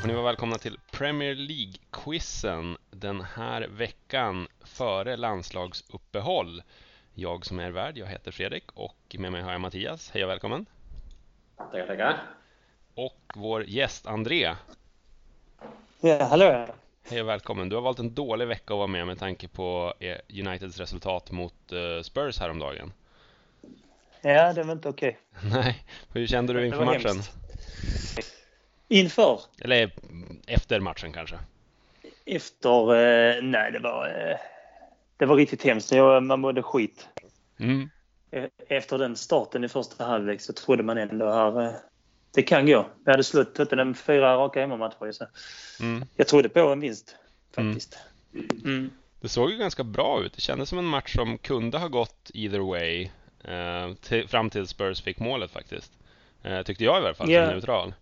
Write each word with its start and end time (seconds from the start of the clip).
får 0.00 0.08
ni 0.08 0.14
vara 0.14 0.24
välkomna 0.24 0.58
till 0.58 0.78
Premier 0.90 1.34
League-quizen 1.34 2.76
den 2.90 3.20
här 3.20 3.68
veckan 3.68 4.48
före 4.64 5.16
landslagsuppehåll. 5.16 6.62
Jag 7.14 7.46
som 7.46 7.58
är 7.58 7.70
värd, 7.70 7.98
jag 7.98 8.06
heter 8.06 8.30
Fredrik 8.30 8.64
och 8.74 9.16
med 9.18 9.32
mig 9.32 9.42
har 9.42 9.52
jag 9.52 9.60
Mattias. 9.60 10.10
Hej 10.10 10.24
och 10.24 10.30
välkommen! 10.30 10.66
Tackar, 11.56 11.86
tackar! 11.86 12.22
Och 12.94 13.20
vår 13.34 13.64
gäst 13.64 14.06
André. 14.06 14.54
Ja, 16.00 16.24
hallå! 16.24 16.66
Hej 17.10 17.20
och 17.20 17.28
välkommen! 17.28 17.68
Du 17.68 17.76
har 17.76 17.82
valt 17.82 17.98
en 17.98 18.14
dålig 18.14 18.46
vecka 18.46 18.74
att 18.74 18.78
vara 18.78 18.86
med 18.86 19.06
med 19.06 19.18
tanke 19.18 19.48
på 19.48 19.94
eh, 19.98 20.16
Uniteds 20.28 20.78
resultat 20.78 21.30
mot 21.30 21.72
eh, 21.72 22.02
Spurs 22.02 22.38
häromdagen. 22.40 22.92
Ja, 24.20 24.52
det 24.52 24.62
var 24.62 24.72
inte 24.72 24.88
okej. 24.88 25.18
Nej, 25.52 25.84
hur 26.12 26.26
kände 26.26 26.52
du 26.52 26.66
inför 26.66 26.84
matchen? 26.84 27.06
Hemskt. 27.06 27.36
Inför? 28.90 29.40
Eller 29.60 29.90
efter 30.46 30.80
matchen 30.80 31.12
kanske? 31.12 31.38
Efter? 32.24 32.94
Eh, 32.94 33.42
nej, 33.42 33.72
det 33.72 33.78
var, 33.78 34.06
eh, 34.06 34.36
det 35.16 35.26
var 35.26 35.36
riktigt 35.36 35.62
hemskt. 35.62 35.92
Jag, 35.92 36.22
man 36.22 36.40
mådde 36.40 36.62
skit. 36.62 37.08
Mm. 37.60 37.90
Eh, 38.30 38.44
efter 38.68 38.98
den 38.98 39.16
starten 39.16 39.64
i 39.64 39.68
första 39.68 40.04
halvlek 40.04 40.40
så 40.40 40.52
trodde 40.52 40.82
man 40.82 40.98
ändå 40.98 41.32
här, 41.32 41.62
eh, 41.66 41.72
det 42.34 42.42
kan 42.42 42.66
gå. 42.66 42.86
Vi 43.04 43.10
hade 43.10 43.24
slått 43.24 43.54
Tottenham 43.54 43.94
fyra 43.94 44.36
raka 44.36 44.60
hemmamatcher. 44.60 45.12
Så 45.12 45.24
Mm. 45.80 46.04
jag 46.16 46.26
trodde 46.28 46.48
på 46.48 46.60
en 46.60 46.80
vinst 46.80 47.16
faktiskt. 47.54 47.98
Mm. 48.64 48.90
Det 49.20 49.28
såg 49.28 49.50
ju 49.50 49.56
ganska 49.56 49.84
bra 49.84 50.22
ut. 50.22 50.32
Det 50.32 50.40
kändes 50.40 50.68
som 50.68 50.78
en 50.78 50.84
match 50.84 51.14
som 51.16 51.38
kunde 51.38 51.78
ha 51.78 51.88
gått 51.88 52.30
either 52.34 52.58
way. 52.58 53.08
Eh, 53.44 53.94
till, 53.94 54.28
fram 54.28 54.50
till 54.50 54.66
Spurs 54.66 55.02
fick 55.02 55.18
målet 55.18 55.50
faktiskt. 55.50 55.92
Eh, 56.42 56.62
tyckte 56.62 56.84
jag 56.84 56.94
i 56.94 57.04
alla 57.06 57.14
fall, 57.14 57.30
Ja. 57.30 57.46
som 57.46 57.54
neutral. 57.54 57.94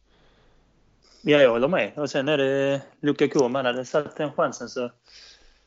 Ja, 1.23 1.39
jag 1.39 1.51
håller 1.51 1.69
med. 1.69 1.93
Och 1.99 2.11
sen 2.11 2.29
är 2.29 2.39
det 2.39 2.83
Lukaku. 3.01 3.39
Om 3.39 3.55
han 3.55 3.67
hade 3.67 3.85
satt 3.85 4.17
den 4.17 4.33
chansen 4.33 4.69
så 4.69 4.91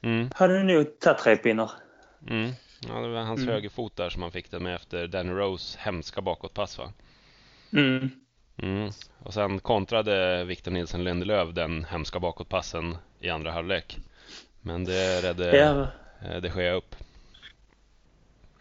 Mm, 0.04 0.30
hade 0.36 0.58
det 0.58 0.64
nog 0.64 1.00
tagit 1.00 1.18
tre 1.20 1.38
pinnar. 1.38 1.72
mm. 2.30 2.52
Ja, 2.88 2.94
det 3.00 3.08
var 3.08 3.22
hans 3.22 3.42
Mm. 3.42 3.54
högerfot 3.54 3.96
där 3.96 4.10
som 4.10 4.22
han 4.22 4.32
fick 4.32 4.52
den 4.52 4.64
med 4.64 4.76
efter 4.76 5.08
Danny 5.08 5.32
Rose 5.32 5.78
hemska 5.82 6.22
bakåtpass 6.22 6.78
va? 6.78 6.94
Mm. 7.74 8.10
Mm. 8.58 8.90
Och 9.24 9.34
sen 9.34 9.60
kontrade 9.60 10.44
Victor 10.44 10.72
Nilsson 10.72 11.04
Lindelöf 11.04 11.50
den 11.54 11.84
hemska 11.86 12.20
bakåtpassen 12.20 12.98
i 13.20 13.30
andra 13.30 13.52
halvlek. 13.52 13.98
Men 14.62 14.84
det 14.84 15.22
redde 15.22 15.58
Ja, 15.58 15.88
eh, 16.28 16.42
de 16.42 16.50
Gea 16.50 16.74
upp. 16.74 16.96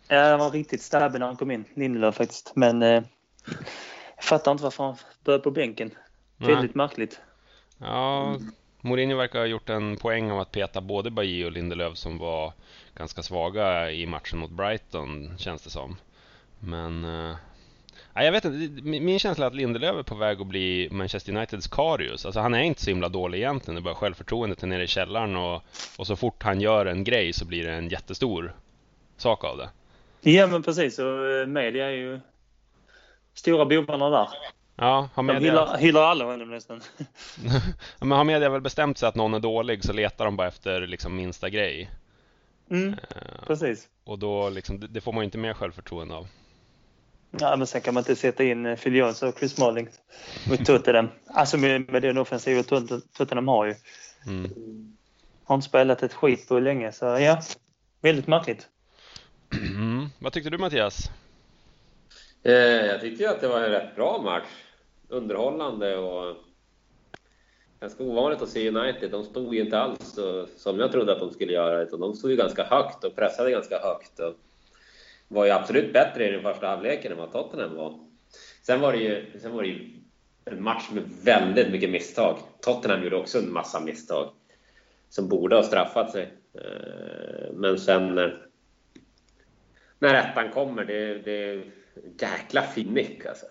Ja, 0.09 0.31
han 0.31 0.39
var 0.39 0.51
riktigt 0.51 0.83
stabbig 0.83 1.19
när 1.19 1.27
han 1.27 1.37
kom 1.37 1.51
in, 1.51 1.65
Lindelöf 1.75 2.15
faktiskt. 2.15 2.53
Men 2.57 2.83
eh, 2.83 3.03
jag 4.17 4.25
fattar 4.25 4.53
inte 4.53 4.65
varför 4.65 4.85
han 4.85 4.97
började 5.25 5.45
på 5.45 5.51
bänken. 5.51 5.91
Nej. 6.41 6.55
Väldigt 6.55 6.75
märkligt. 6.75 7.21
Ja, 7.79 8.37
Mourinho 8.81 9.17
verkar 9.17 9.39
ha 9.39 9.47
gjort 9.47 9.69
en 9.69 9.97
poäng 9.97 10.31
av 10.31 10.41
att 10.41 10.53
peta 10.53 10.81
både 10.81 11.11
Bajy 11.11 11.45
och 11.45 11.53
Lindelöf 11.53 11.97
som 11.97 12.19
var 12.19 12.53
ganska 12.95 13.23
svaga 13.23 13.91
i 13.91 14.07
matchen 14.07 14.39
mot 14.39 14.51
Brighton, 14.51 15.39
känns 15.39 15.63
det 15.63 15.71
som. 15.71 15.97
Men... 16.59 17.03
Nej, 18.13 18.25
jag 18.25 18.33
vet 18.33 18.45
inte, 18.45 18.83
min 18.83 19.05
min 19.05 19.19
känsla 19.19 19.45
är 19.45 19.47
att 19.47 19.55
Lindelöf 19.55 19.97
är 19.97 20.03
på 20.03 20.15
väg 20.15 20.41
att 20.41 20.47
bli 20.47 20.89
Manchester 20.91 21.37
Uniteds 21.37 21.69
Karius. 21.69 22.27
Alltså 22.27 22.41
han 22.41 22.55
är 22.55 22.61
inte 22.61 22.81
så 22.81 22.91
himla 22.91 23.09
dålig 23.09 23.39
egentligen, 23.39 23.75
det 23.75 23.81
är 23.81 23.93
bara 23.93 23.95
självförtroendet 23.95 24.63
är 24.63 24.67
nere 24.67 24.83
i 24.83 24.87
källaren 24.87 25.37
och, 25.37 25.63
och 25.99 26.07
så 26.07 26.17
fort 26.17 26.43
han 26.43 26.61
gör 26.61 26.87
en 26.87 27.05
grej 27.05 27.33
så 27.33 27.45
blir 27.45 27.65
det 27.65 27.73
en 27.73 27.89
jättestor 27.89 28.55
sak 29.17 29.45
av 29.45 29.59
det. 29.59 29.69
Ja, 30.31 30.47
men 30.47 30.63
precis. 30.63 30.99
Och 30.99 31.27
eh, 31.27 31.47
media 31.47 31.87
är 31.87 31.91
ju 31.91 32.21
stora 33.35 33.65
bovarna 33.65 34.11
där. 34.11 34.29
Ja, 34.81 35.09
har 35.15 35.23
De 35.23 35.27
media, 35.27 35.41
hyllar, 35.51 35.79
hyllar 35.79 36.03
alla 36.03 36.25
honom 36.25 36.51
nästan. 36.51 36.81
ja, 37.99 38.05
men 38.07 38.11
har 38.19 38.25
media 38.25 38.49
väl 38.49 38.61
bestämt 38.61 38.99
sig 38.99 39.09
att 39.09 39.15
någon 39.15 39.35
är 39.35 39.41
dålig 39.41 39.85
så 39.85 39.93
letar 39.93 40.25
de 40.25 40.37
bara 40.37 40.49
efter 40.49 40.87
liksom 40.87 41.17
minsta 41.17 41.49
grej. 41.51 41.91
Mm, 42.71 42.93
Eh, 42.93 43.47
precis. 43.47 43.89
Och 44.05 44.19
då 44.19 44.51
liksom, 44.51 44.81
det, 44.81 44.87
det 44.87 45.01
får 45.01 45.13
man 45.13 45.23
ju 45.23 45.25
inte 45.25 45.39
mer 45.39 45.55
självförtroende 45.55 46.15
av. 46.15 46.27
Ja, 47.31 47.57
men 47.57 47.67
sen 47.67 47.81
kan 47.81 47.95
man 47.95 48.01
inte 48.01 48.17
sätta 48.17 48.45
in 48.45 48.67
eh, 48.67 48.77
Phil 48.77 48.95
Jones 48.95 49.23
och 49.23 49.39
Chris 49.39 49.53
Smalling 49.55 49.89
mot 50.51 50.67
Tottenham. 50.67 51.09
Alltså 51.27 51.57
med, 51.59 51.89
med 51.93 52.03
den 52.03 52.19
offensiva 52.19 52.63
Tot- 52.63 53.03
Tottenham 53.17 53.49
har 53.49 53.67
ju. 53.67 53.75
Mm. 54.27 54.97
Har 55.45 55.55
inte 55.55 55.69
spelat 55.69 56.03
ett 56.03 56.15
skit 56.15 56.49
på 56.49 56.59
länge, 56.61 56.93
så 56.93 57.05
ja. 57.05 57.43
Väldigt 58.01 58.27
märkligt. 58.27 58.69
Mm. 59.75 60.07
Vad 60.19 60.33
tyckte 60.33 60.51
du 60.51 60.59
Mattias? 60.59 61.11
Eh, 62.43 62.53
jag 62.53 63.01
tyckte 63.01 63.23
ju 63.23 63.29
att 63.29 63.41
det 63.41 63.49
var 63.49 63.61
en 63.61 63.71
rätt 63.71 63.97
bra 63.97 64.23
match. 64.25 64.45
Underhållande 65.11 65.97
och 65.97 66.37
ganska 67.81 68.05
ovanligt 68.05 68.43
att 68.43 68.49
se 68.49 68.69
United. 68.69 69.11
De 69.11 69.25
stod 69.25 69.55
ju 69.55 69.61
inte 69.61 69.79
alls 69.79 70.15
så, 70.15 70.47
som 70.47 70.79
jag 70.79 70.93
trodde 70.93 71.13
att 71.13 71.19
de 71.19 71.31
skulle 71.31 71.53
göra. 71.53 71.83
Utan 71.83 72.01
de 72.01 72.15
stod 72.15 72.31
ju 72.31 72.37
ganska 72.37 72.65
högt 72.65 73.05
och 73.05 73.17
pressade 73.17 73.51
ganska 73.51 73.79
högt. 73.79 74.21
Och 74.21 74.35
var 75.29 75.45
ju 75.45 75.51
absolut 75.51 75.93
bättre 75.93 76.29
i 76.29 76.33
den 76.33 76.43
första 76.43 76.67
halvleken 76.67 77.13
än 77.13 77.19
vad 77.19 77.33
Tottenham 77.33 77.77
var. 77.77 77.99
Sen 78.63 78.81
var 78.81 78.93
det 78.93 78.99
ju, 78.99 79.41
sen 79.41 79.53
var 79.53 79.63
det 79.63 79.69
ju 79.69 80.01
en 80.45 80.63
match 80.63 80.91
med 80.93 81.03
väldigt 81.25 81.73
mycket 81.73 81.91
misstag. 81.91 82.39
Tottenham 82.61 83.03
gjorde 83.05 83.17
också 83.17 83.39
en 83.39 83.53
massa 83.53 83.81
misstag 83.81 84.33
som 85.09 85.29
borde 85.29 85.57
ha 85.57 85.63
straffat 85.63 86.13
sig. 86.13 86.35
Eh, 86.55 87.53
men 87.53 87.79
sen 87.79 88.19
eh, 88.19 88.31
när 89.99 90.15
ettan 90.15 90.51
kommer, 90.51 90.85
det, 90.85 91.15
det 91.15 91.63
jäkla 92.21 92.63
fin 92.63 92.95
nick 92.95 93.27
alltså. 93.27 93.47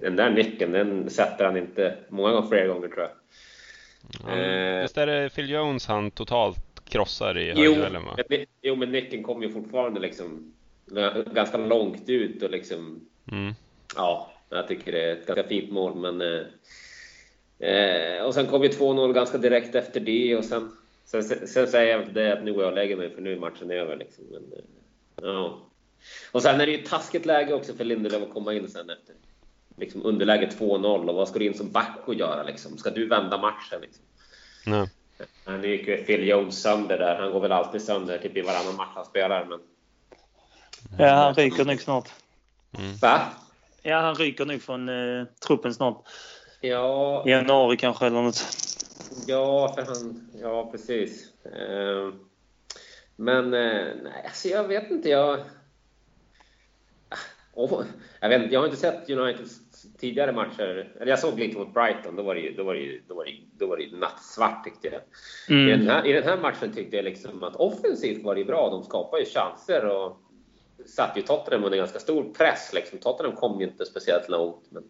Den 0.00 0.16
där 0.16 0.30
nicken, 0.30 0.72
den 0.72 1.10
sätter 1.10 1.44
han 1.44 1.56
inte 1.56 1.96
många 2.08 2.32
gånger, 2.32 2.48
flera 2.48 2.66
gånger 2.66 2.88
tror 2.88 3.00
jag. 3.00 3.10
Han, 4.30 4.38
Eh. 4.40 4.82
Visst 4.82 4.98
är 4.98 5.06
det 5.06 5.30
Phil 5.34 5.50
Jones 5.50 5.86
han 5.86 6.10
totalt 6.10 6.58
krossar 6.84 7.38
i 7.38 7.48
Jo, 7.56 7.62
högerduellen 7.62 8.04
va? 8.04 8.16
men, 8.28 8.44
jo, 8.62 8.76
men 8.76 8.92
nicken 8.92 9.22
kommer 9.22 9.46
ju 9.46 9.52
fortfarande 9.52 10.00
liksom 10.00 10.52
ganska 11.32 11.56
långt 11.58 12.08
ut 12.08 12.42
och 12.42 12.50
liksom, 12.50 13.00
Mm. 13.32 13.54
ja, 13.96 14.32
jag 14.50 14.68
tycker 14.68 14.92
det 14.92 15.02
är 15.02 15.12
ett 15.12 15.26
ganska 15.26 15.44
fint 15.48 15.70
mål, 15.70 15.94
men 15.94 16.20
eh, 16.20 17.68
eh, 17.70 18.22
och 18.24 18.34
sen 18.34 18.46
kom 18.46 18.62
ju 18.62 18.68
2-0 18.68 19.12
ganska 19.12 19.38
direkt 19.38 19.74
efter 19.74 20.00
det 20.00 20.36
och 20.36 20.44
sen, 20.44 20.70
sen, 21.04 21.22
sen 21.22 21.66
säger 21.66 21.98
jag 21.98 22.14
det 22.14 22.32
att 22.32 22.44
nu 22.44 22.52
går 22.52 22.62
jag 22.62 22.70
och 22.70 22.76
lägger 22.76 22.96
mig 22.96 23.10
för 23.10 23.22
nu 23.22 23.32
är 23.32 23.38
matchen 23.38 23.70
över 23.70 23.96
liksom. 23.96 24.24
Men, 24.30 24.42
eh, 24.52 24.64
ja. 25.22 25.58
Och 26.32 26.42
sen 26.42 26.60
är 26.60 26.66
det 26.66 26.72
ju 26.72 26.82
ett 26.82 26.90
taskigt 26.90 27.26
läge 27.26 27.54
också 27.54 27.74
för 27.74 27.84
Lindelöf 27.84 28.22
att 28.22 28.34
komma 28.34 28.54
in 28.54 28.68
sen 28.68 28.90
efter 28.90 29.14
liksom 29.76 30.06
underläge 30.06 30.46
2-0 30.58 31.08
och 31.08 31.14
vad 31.14 31.28
ska 31.28 31.38
du 31.38 31.46
in 31.46 31.54
som 31.54 31.70
back 31.70 31.98
och 32.04 32.14
göra 32.14 32.42
liksom? 32.42 32.78
Ska 32.78 32.90
du 32.90 33.08
vända 33.08 33.38
matchen 33.38 33.80
liksom? 33.80 34.04
Nej. 34.66 34.88
Han 35.44 35.62
gick 35.62 35.88
ju 35.88 35.96
Phil 36.04 36.28
Jones 36.28 36.62
sönder 36.62 36.98
där. 36.98 37.16
Han 37.20 37.32
går 37.32 37.40
väl 37.40 37.52
alltid 37.52 37.82
sönder 37.82 38.18
typ 38.18 38.36
i 38.36 38.40
varannan 38.40 38.76
match 38.76 38.88
han 38.94 39.04
spelar. 39.04 39.44
Men... 39.44 39.60
Ja, 40.98 41.14
han 41.14 41.34
ryker 41.34 41.64
nog 41.64 41.80
snart. 41.80 42.08
Va? 43.02 43.20
Ja, 43.82 44.00
han 44.00 44.14
ryker 44.14 44.44
nog 44.46 44.62
från 44.62 44.88
eh, 44.88 45.26
truppen 45.46 45.74
snart. 45.74 46.04
Ja, 46.60 47.22
I 47.26 47.30
januari 47.30 47.76
kanske 47.76 48.06
eller 48.06 48.22
något. 48.22 48.46
ja, 49.26 49.74
för 49.74 49.82
han... 49.82 50.30
Ja, 50.42 50.70
precis. 50.70 51.44
Eh, 51.44 52.12
Men 53.16 53.44
eh, 53.54 53.86
nej, 54.02 54.22
alltså 54.24 54.48
jag 54.48 54.68
vet 54.68 54.90
inte. 54.90 55.08
Jag... 55.08 55.40
Åh, 57.60 57.82
jag, 58.20 58.28
vet, 58.28 58.52
jag 58.52 58.60
har 58.60 58.66
inte 58.66 58.78
sett 58.78 59.10
Uniteds 59.10 59.60
tidigare 59.98 60.32
matcher. 60.32 60.92
Eller 61.00 61.10
jag 61.10 61.18
såg 61.18 61.38
lite 61.38 61.58
mot 61.58 61.74
Brighton. 61.74 62.16
Då 62.16 62.22
var 62.22 62.34
det 62.34 62.40
ju, 62.40 62.52
då 62.52 62.64
var 62.64 62.74
det 62.74 62.80
ju, 62.80 63.02
då 63.08 63.14
var 63.14 63.24
det, 63.24 63.32
då 63.58 63.66
var 63.66 63.76
det 63.76 63.96
nattsvart 63.96 64.64
tyckte 64.64 64.88
jag. 64.88 65.00
I, 65.58 65.70
den 65.70 65.80
Mm. 65.80 65.86
här, 65.86 66.06
I 66.06 66.12
den 66.12 66.22
här 66.22 66.36
matchen 66.36 66.72
tyckte 66.74 66.96
jag 66.96 67.04
liksom 67.04 67.42
att 67.42 67.56
offensivt 67.56 68.24
var 68.24 68.34
det 68.34 68.44
bra. 68.44 68.70
De 68.70 68.84
skapade 68.84 69.22
ju 69.22 69.28
chanser 69.28 69.84
och 69.84 70.16
satte 70.86 71.20
ju 71.20 71.26
Tottenham 71.26 71.64
under 71.64 71.78
ganska 71.78 71.98
stor 71.98 72.34
press. 72.34 72.70
Liksom. 72.74 72.98
Tottenham 72.98 73.36
kom 73.36 73.60
ju 73.60 73.66
inte 73.66 73.86
speciellt 73.86 74.28
långt. 74.28 74.64
Men... 74.70 74.82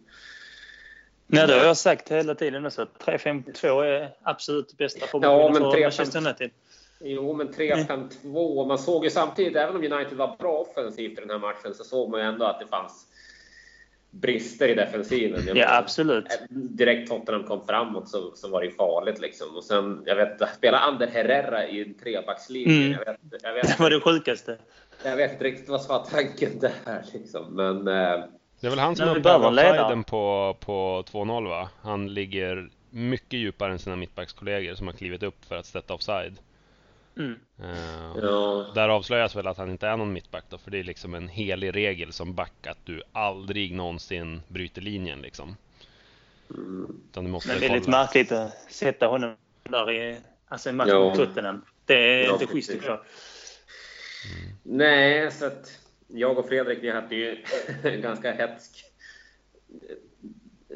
Nej, 1.27 1.47
det 1.47 1.53
har 1.53 1.65
jag 1.65 1.77
sagt 1.77 2.09
hela 2.11 2.35
tiden 2.35 2.65
också. 2.65 2.87
3-5-2 3.05 3.83
är 3.83 4.09
absolut 4.21 4.77
bästa 4.77 4.99
Ja, 5.01 5.07
formationen 5.07 5.53
men 5.53 5.71
för 5.71 5.77
3-5 5.77 5.81
Manchester 5.81 6.19
United. 6.19 6.51
Jo, 6.99 7.33
men 7.33 7.49
3-5-2. 7.53 8.67
Man 8.67 8.77
såg 8.79 9.03
ju 9.03 9.09
samtidigt, 9.09 9.55
även 9.55 9.75
om 9.75 9.83
United 9.93 10.17
var 10.17 10.35
bra 10.39 10.57
offensivt 10.57 11.11
i 11.17 11.21
den 11.21 11.29
här 11.29 11.39
matchen, 11.39 11.73
så 11.73 11.83
såg 11.83 12.09
man 12.09 12.19
ju 12.19 12.25
ändå 12.25 12.45
att 12.45 12.59
det 12.59 12.67
fanns 12.67 13.05
brister 14.11 14.67
i 14.67 14.73
defensiven. 14.75 15.41
Ja, 15.47 15.53
menar, 15.53 15.77
absolut. 15.77 16.25
Direkt 16.49 17.09
Tottenham 17.09 17.43
kom 17.43 17.65
framåt 17.67 18.09
så, 18.09 18.31
så 18.35 18.49
var 18.49 18.61
det 18.61 18.71
farligt 18.71 19.19
liksom. 19.19 19.55
Och 19.55 19.63
sen, 19.63 20.03
jag 20.05 20.15
vet, 20.15 20.49
spela 20.55 20.79
Ander 20.79 21.07
Herrera 21.07 21.67
i 21.67 21.81
en 21.81 21.93
trebackslinje. 21.93 22.87
Mm. 22.87 22.91
Jag, 22.91 22.99
vet, 23.13 23.19
jag, 23.43 23.55
Det 23.55 23.61
vet, 23.61 23.79
var 23.79 23.89
det 23.89 24.01
sjukaste. 24.01 24.57
jag 25.03 25.15
vet 25.15 25.31
inte 25.31 25.43
riktigt 25.43 25.69
vad 25.69 25.81
som 25.81 25.95
var 25.95 26.05
tanken 26.05 26.59
där 26.59 27.03
liksom. 27.13 27.55
Men 27.55 27.77
eh, 27.87 28.23
Det 28.59 28.67
är 28.67 28.69
väl 28.69 28.79
han 28.79 28.95
som 28.95 29.07
ledare. 29.15 29.47
offsiden 29.47 30.03
på, 30.03 30.57
på 30.59 31.03
2-0 31.11 31.49
va? 31.49 31.69
Han 31.81 32.13
ligger 32.13 32.69
mycket 32.89 33.39
djupare 33.39 33.71
än 33.71 33.79
sina 33.79 33.95
mittbackskollegor 33.95 34.75
som 34.75 34.87
har 34.87 34.93
klivit 34.93 35.23
upp 35.23 35.45
för 35.45 35.55
att 35.55 35.65
sätta 35.65 35.93
offside. 35.93 36.37
Mm. 37.19 37.39
Eh, 37.63 38.17
ja, 38.21 38.71
Där 38.75 38.89
avslöjas 38.89 39.35
väl 39.35 39.47
att 39.47 39.57
han 39.57 39.69
inte 39.69 39.87
är 39.87 39.97
någon 39.97 40.13
mittback 40.13 40.43
då, 40.49 40.57
för 40.57 40.71
det 40.71 40.79
är 40.79 40.83
liksom 40.83 41.13
en 41.13 41.27
helig 41.27 41.75
regel 41.75 42.13
som 42.13 42.33
back 42.33 42.67
att 42.67 42.85
du 42.85 43.01
aldrig 43.11 43.75
någonsin 43.75 44.41
bryter 44.47 44.81
linjen 44.81 45.21
liksom. 45.21 45.55
Mm. 46.49 47.01
Utan 47.11 47.23
du 47.23 47.31
måste 47.31 47.49
Men 47.49 47.59
det 47.59 47.65
är 47.65 47.75
lite 47.75 47.89
märkligt 47.89 48.31
att 48.31 48.71
sätta 48.71 49.07
honom 49.07 49.35
där 49.63 49.91
i 49.91 50.17
alltså 50.47 50.69
en 50.69 50.75
match 50.75 50.93
mot 50.93 51.15
Tottenham. 51.15 51.61
Det 51.85 51.93
är 51.93 52.23
ja, 52.23 52.33
inte 52.33 52.47
schysst 52.47 52.71
tycker 52.71 52.87
jag. 52.87 52.99
Mm. 52.99 54.55
Nej, 54.63 55.31
så 55.31 55.45
att 55.45 55.79
jag 56.07 56.37
och 56.37 56.47
Fredrik 56.47 56.79
vi 56.81 56.91
hade 56.91 57.15
ju 57.15 57.37
en 57.83 58.01
ganska 58.01 58.31
hetsk 58.31 58.85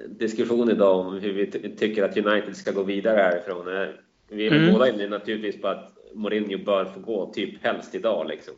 diskussion 0.08 0.70
idag 0.70 1.00
om 1.00 1.20
hur 1.20 1.34
vi 1.34 1.76
tycker 1.78 2.04
att 2.04 2.18
United 2.18 2.58
ska 2.58 2.72
gå 2.72 2.84
vidare 2.84 3.18
härifrån. 3.18 3.94
Vi 4.28 4.48
är 4.48 4.52
mm. 4.52 4.74
båda 4.74 4.90
inne 4.90 5.08
naturligtvis 5.08 5.62
på 5.62 5.68
att 5.68 5.94
Mourinho 6.14 6.58
bör 6.66 6.86
få 6.86 7.00
gå, 7.00 7.34
typ 7.34 7.64
helst 7.64 7.96
idag 7.96 8.28
liksom. 8.28 8.54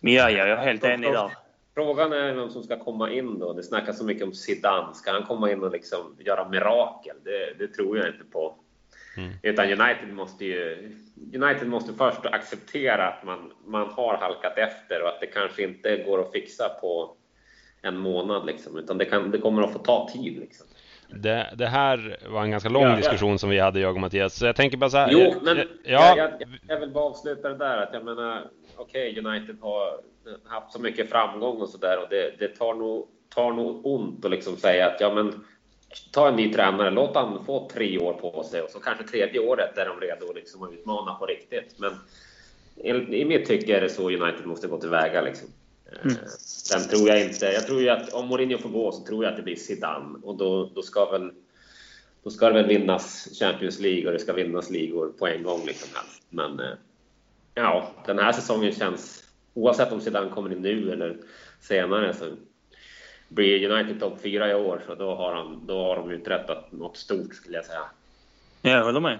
Ja, 0.00 0.30
jag 0.30 0.48
är 0.48 0.56
helt 0.56 0.84
enig 0.84 1.12
där. 1.12 1.30
Frågan 1.74 2.12
är 2.12 2.34
vem 2.34 2.50
som 2.50 2.62
ska 2.62 2.78
komma 2.78 3.10
in 3.10 3.38
då. 3.38 3.52
Det 3.52 3.62
snackas 3.62 3.98
så 3.98 4.04
mycket 4.04 4.24
om 4.24 4.32
Zidane. 4.32 4.94
Ska 4.94 5.12
han 5.12 5.22
komma 5.22 5.52
in 5.52 5.62
och 5.62 5.70
liksom 5.70 6.16
göra 6.18 6.48
mirakel? 6.48 7.16
Det, 7.24 7.54
det 7.58 7.68
tror 7.68 7.98
jag 7.98 8.06
inte 8.08 8.24
på. 8.24 8.54
Mm. 9.16 9.32
Utan 9.42 9.64
United 9.64 10.14
måste 10.14 10.44
ju 10.44 10.92
United 11.34 11.68
måste 11.68 11.92
först 11.92 12.26
acceptera 12.26 13.08
att 13.08 13.24
man, 13.24 13.52
man 13.66 13.88
har 13.88 14.16
halkat 14.16 14.58
efter 14.58 15.02
och 15.02 15.08
att 15.08 15.20
det 15.20 15.26
kanske 15.26 15.62
inte 15.62 15.96
går 15.96 16.20
att 16.20 16.32
fixa 16.32 16.68
på 16.80 17.16
en 17.82 17.96
månad. 17.96 18.46
Liksom, 18.46 18.78
utan 18.78 18.98
det, 18.98 19.04
kan, 19.04 19.30
det 19.30 19.38
kommer 19.38 19.62
att 19.62 19.72
få 19.72 19.78
ta 19.78 20.08
tid. 20.12 20.38
Liksom. 20.38 20.66
Det, 21.08 21.54
det, 21.56 21.66
här 21.66 22.18
var 22.28 22.42
en 22.42 22.50
ganska 22.50 22.68
lång 22.68 22.82
ja, 22.82 22.96
diskussion 22.96 23.30
ja. 23.30 23.38
som 23.38 23.50
vi 23.50 23.58
hade, 23.58 23.80
jag 23.80 23.94
och 23.94 24.00
Mattias. 24.00 24.34
Så 24.34 24.46
jag 24.46 24.56
tänker 24.56 24.76
bara 24.76 24.90
så 24.90 24.96
här. 24.96 25.08
Jo, 25.12 25.34
men 25.42 25.56
ja. 25.56 26.16
jag, 26.16 26.18
jag, 26.18 26.30
jag 26.68 26.80
vill 26.80 26.90
bara 26.90 27.04
avsluta 27.04 27.48
det 27.48 27.56
där. 27.56 27.76
Att 27.76 27.90
jag 27.92 28.04
menar, 28.04 28.42
okej, 28.76 29.10
okay, 29.10 29.24
United 29.24 29.56
har 29.60 30.00
haft 30.44 30.72
så 30.72 30.80
mycket 30.80 31.10
framgång 31.10 31.60
och 31.60 31.68
så 31.68 31.78
där 31.78 32.02
och 32.02 32.08
det, 32.10 32.34
det 32.38 32.48
tar, 32.48 32.74
nog, 32.74 33.08
tar 33.34 33.52
nog 33.52 33.86
ont 33.86 34.24
att 34.24 34.30
liksom 34.30 34.56
säga 34.56 34.86
att 34.86 35.00
ja, 35.00 35.14
men 35.14 35.44
ta 36.12 36.28
en 36.28 36.36
ny 36.36 36.52
tränare, 36.52 36.90
låt 36.90 37.14
han 37.14 37.44
få 37.44 37.68
tre 37.72 37.98
år 37.98 38.12
på 38.12 38.42
sig 38.42 38.62
och 38.62 38.70
så 38.70 38.80
kanske 38.80 39.04
tredje 39.04 39.40
året 39.40 39.78
är 39.78 39.86
de 39.86 40.00
redo 40.00 40.32
liksom 40.32 40.62
att 40.62 40.72
utmana 40.72 41.14
på 41.14 41.26
riktigt. 41.26 41.78
Men 41.78 41.92
i 43.14 43.24
mitt 43.24 43.46
tycke 43.46 43.76
är 43.76 43.80
det 43.80 43.88
så 43.88 44.10
United 44.10 44.46
måste 44.46 44.68
gå 44.68 44.80
tillväga. 44.80 45.20
Liksom. 45.20 45.48
Mm. 46.02 46.16
Sen 46.38 46.88
tror 46.88 47.08
jag 47.08 47.22
inte... 47.22 47.46
Jag 47.46 47.66
tror 47.66 47.80
ju 47.80 47.88
att 47.88 48.12
om 48.12 48.28
Mourinho 48.28 48.58
får 48.58 48.68
gå 48.68 48.92
så 48.92 49.04
tror 49.04 49.24
jag 49.24 49.30
att 49.30 49.36
det 49.36 49.42
blir 49.42 49.56
Zidane 49.56 50.18
och 50.22 50.36
då, 50.36 50.70
då 50.74 50.82
ska 50.82 51.10
väl 51.10 51.32
då 52.22 52.30
ska 52.30 52.46
det 52.46 52.54
väl 52.54 52.66
vinnas 52.66 53.28
Champions 53.40 53.80
League 53.80 54.06
och 54.06 54.12
det 54.12 54.18
ska 54.18 54.32
vinnas 54.32 54.70
ligor 54.70 55.12
på 55.18 55.26
en 55.26 55.42
gång. 55.42 55.66
Liksom. 55.66 55.88
Men 56.30 56.60
eh, 56.60 56.74
ja, 57.54 57.90
den 58.06 58.18
här 58.18 58.32
säsongen 58.32 58.72
känns... 58.72 59.22
Oavsett 59.54 59.92
om 59.92 60.00
Zidane 60.00 60.30
kommer 60.30 60.52
in 60.52 60.62
nu 60.62 60.92
eller 60.92 61.16
senare 61.60 62.14
så 62.14 62.24
blir 63.28 63.70
United 63.70 64.00
topp 64.00 64.20
fyra 64.22 64.50
i 64.50 64.54
år 64.54 64.82
så 64.86 64.94
då 64.94 65.14
har, 65.14 65.34
han, 65.34 65.66
då 65.66 65.78
har 65.84 65.96
de 65.96 66.10
uträttat 66.10 66.72
något 66.72 66.96
stort 66.96 67.34
skulle 67.34 67.56
jag 67.56 67.64
säga. 67.64 67.84
Jag 68.62 68.84
håller 68.84 69.00
med. 69.00 69.18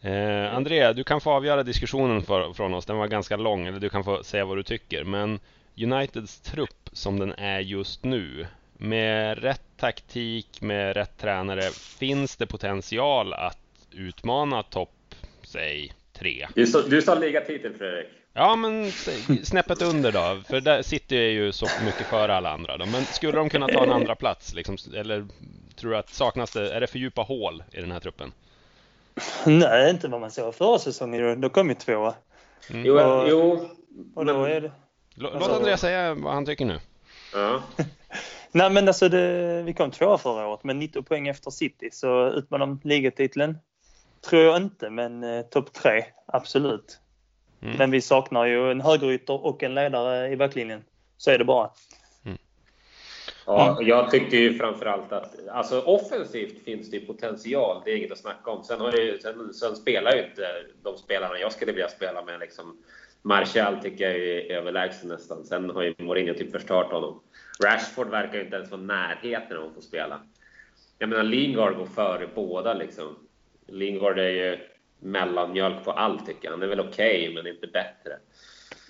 Eh, 0.00 0.56
Andrea, 0.56 0.92
du 0.92 1.04
kan 1.04 1.20
få 1.20 1.30
avgöra 1.30 1.62
diskussionen 1.62 2.22
för, 2.22 2.52
från 2.52 2.74
oss. 2.74 2.86
Den 2.86 2.96
var 2.96 3.06
ganska 3.06 3.36
lång, 3.36 3.66
eller 3.66 3.80
du 3.80 3.88
kan 3.88 4.04
få 4.04 4.22
säga 4.22 4.44
vad 4.44 4.56
du 4.56 4.62
tycker. 4.62 5.04
Men 5.04 5.40
Uniteds 5.76 6.40
trupp 6.40 6.90
som 6.92 7.18
den 7.18 7.32
är 7.32 7.60
just 7.60 8.04
nu, 8.04 8.46
med 8.76 9.38
rätt 9.38 9.62
taktik, 9.76 10.60
med 10.60 10.96
rätt 10.96 11.18
tränare, 11.18 11.62
finns 11.98 12.36
det 12.36 12.46
potential 12.46 13.32
att 13.32 13.58
utmana 13.90 14.62
topp, 14.62 15.14
säg, 15.42 15.94
tre? 16.12 16.48
Du 16.54 16.66
sa, 16.66 16.82
du 16.82 17.02
sa 17.02 17.14
ligatitel, 17.14 17.74
Fredrik. 17.74 18.06
Ja, 18.32 18.56
men 18.56 18.92
snäppet 19.44 19.82
under 19.82 20.12
då, 20.12 20.42
för 20.48 20.60
där 20.60 20.82
sitter 20.82 21.16
jag 21.16 21.32
ju 21.32 21.52
så 21.52 21.66
mycket 21.84 22.06
före 22.06 22.36
alla 22.36 22.50
andra. 22.50 22.76
Då. 22.76 22.86
Men 22.86 23.04
skulle 23.04 23.32
de 23.32 23.48
kunna 23.48 23.68
ta 23.68 23.84
en 23.84 23.92
andra 23.92 24.14
plats 24.14 24.54
liksom, 24.54 24.76
eller 24.96 25.26
tror 25.76 25.90
du 25.90 25.96
att 25.96 26.08
saknas 26.08 26.52
det, 26.52 26.72
är 26.72 26.80
det 26.80 26.86
för 26.86 26.98
djupa 26.98 27.22
hål 27.22 27.62
i 27.72 27.80
den 27.80 27.92
här 27.92 28.00
truppen? 28.00 28.32
Nej, 29.46 29.90
inte 29.90 30.08
vad 30.08 30.20
man 30.20 30.30
såg 30.30 30.54
förra 30.54 30.78
säsongen. 30.78 31.40
Då 31.40 31.48
kom 31.48 31.68
ju 31.68 31.74
tvåa. 31.74 32.14
Mm. 32.70 32.86
Jo, 32.86 32.98
och, 32.98 33.28
jo. 33.28 33.70
Och 34.14 34.26
då 34.26 34.44
är 34.44 34.60
det... 34.60 34.70
Låt 35.14 35.34
alltså, 35.34 35.52
Andreas 35.52 35.80
säga 35.80 36.14
vad 36.14 36.34
han 36.34 36.46
tycker 36.46 36.64
nu. 36.64 36.80
Ja. 37.34 37.62
Nej, 38.52 38.70
men 38.70 38.88
alltså 38.88 39.08
det, 39.08 39.62
vi 39.62 39.74
kom 39.74 39.90
tvåa 39.90 40.18
förra 40.18 40.46
året 40.46 40.64
med 40.64 40.76
19 40.76 41.04
poäng 41.04 41.28
efter 41.28 41.50
City, 41.50 41.88
så 41.92 42.28
utmanar 42.28 42.66
de 42.66 42.80
ligatiteln 42.84 43.58
tror 44.24 44.42
jag 44.42 44.56
inte, 44.56 44.90
men 44.90 45.24
eh, 45.24 45.42
topp 45.42 45.72
tre, 45.72 46.04
absolut. 46.26 46.98
Mm. 47.62 47.76
Men 47.76 47.90
vi 47.90 48.00
saknar 48.00 48.44
ju 48.44 48.70
en 48.70 48.80
högerytter 48.80 49.44
och 49.46 49.62
en 49.62 49.74
ledare 49.74 50.28
i 50.28 50.36
backlinjen. 50.36 50.84
Så 51.16 51.30
är 51.30 51.38
det 51.38 51.44
bara. 51.44 51.70
Mm. 52.24 52.38
Ja, 53.46 53.78
jag 53.82 54.10
tyckte 54.10 54.36
ju 54.36 54.58
framförallt 54.58 55.12
att 55.12 55.48
alltså 55.48 55.80
offensivt 55.80 56.64
finns 56.64 56.90
det 56.90 57.00
potential. 57.00 57.82
Det 57.84 57.92
är 57.92 57.96
inget 57.96 58.12
att 58.12 58.18
snacka 58.18 58.50
om. 58.50 58.64
Sen, 58.64 58.80
har 58.80 58.92
ju, 58.92 59.18
sen, 59.18 59.54
sen 59.54 59.76
spelar 59.76 60.12
ju 60.12 60.24
inte 60.24 60.64
de 60.82 60.96
spelarna 60.96 61.38
jag 61.38 61.52
skulle 61.52 61.72
vilja 61.72 61.88
spela 61.88 62.24
med. 62.24 62.40
Liksom, 62.40 62.76
Martial 63.24 63.82
tycker 63.82 64.04
jag 64.04 64.16
är 64.16 64.52
överlägsen 64.52 65.08
nästan. 65.08 65.44
Sen 65.44 65.70
har 65.70 65.82
ju 65.82 65.94
Mourinho 65.98 66.34
typ 66.34 66.52
förstört 66.52 66.92
honom. 66.92 67.22
Rashford 67.64 68.10
verkar 68.10 68.34
ju 68.34 68.44
inte 68.44 68.56
ens 68.56 68.70
vara 68.70 68.80
närheten 68.80 69.56
av 69.56 69.68
att 69.68 69.74
få 69.74 69.80
spela. 69.80 70.20
Jag 70.98 71.08
menar, 71.08 71.22
Lingard 71.22 71.76
går 71.76 71.86
före 71.86 72.28
båda 72.34 72.74
liksom. 72.74 73.16
Lingard 73.66 74.18
är 74.18 74.30
ju 74.30 74.58
mellanmjölk 74.98 75.84
på 75.84 75.92
allt 75.92 76.26
tycker 76.26 76.44
jag. 76.44 76.50
Han 76.50 76.62
är 76.62 76.66
väl 76.66 76.80
okej, 76.80 77.22
okay, 77.22 77.34
men 77.34 77.46
inte 77.46 77.66
bättre. 77.66 78.18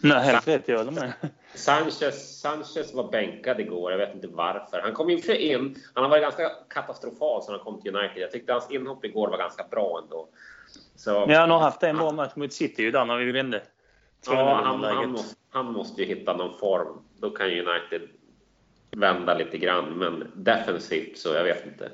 Nej, 0.02 0.24
helt 0.24 0.48
rätt. 0.48 0.68
Jag 0.68 0.78
håller 0.78 0.92
med. 0.92 1.12
Sanchez, 1.54 2.40
Sanchez 2.40 2.94
var 2.94 3.10
bänkad 3.10 3.60
igår. 3.60 3.90
Jag 3.90 3.98
vet 3.98 4.14
inte 4.14 4.26
varför. 4.26 4.80
Han 4.82 4.92
kom 4.92 5.10
inte 5.10 5.42
in. 5.46 5.76
Han 5.94 6.04
har 6.04 6.10
varit 6.10 6.22
ganska 6.22 6.50
katastrofal 6.68 7.42
sedan 7.42 7.54
han 7.54 7.64
kom 7.64 7.82
till 7.82 7.96
United. 7.96 8.22
Jag 8.22 8.30
tyckte 8.30 8.52
hans 8.52 8.70
inhopp 8.70 9.04
igår 9.04 9.30
var 9.30 9.38
ganska 9.38 9.64
bra 9.70 10.00
ändå. 10.02 10.28
Så, 10.96 11.10
ja, 11.28 11.40
han 11.40 11.50
har 11.50 11.58
haft 11.58 11.82
en 11.82 11.96
bra 11.96 12.12
match 12.12 12.32
mot 12.36 12.52
City 12.52 12.82
ju 12.82 12.90
där 12.90 13.04
när 13.04 13.16
vi 13.16 13.32
vände. 13.32 13.62
Ja, 14.26 14.60
han, 14.64 14.84
han, 14.84 15.10
måste, 15.10 15.36
han 15.50 15.72
måste 15.72 16.02
ju 16.02 16.08
hitta 16.08 16.36
någon 16.36 16.58
form. 16.58 16.98
Då 17.20 17.30
kan 17.30 17.46
United 17.46 18.08
vända 18.90 19.34
lite 19.34 19.58
grann. 19.58 19.98
Men 19.98 20.30
defensivt 20.34 21.18
så, 21.18 21.34
jag 21.34 21.44
vet 21.44 21.66
inte. 21.66 21.90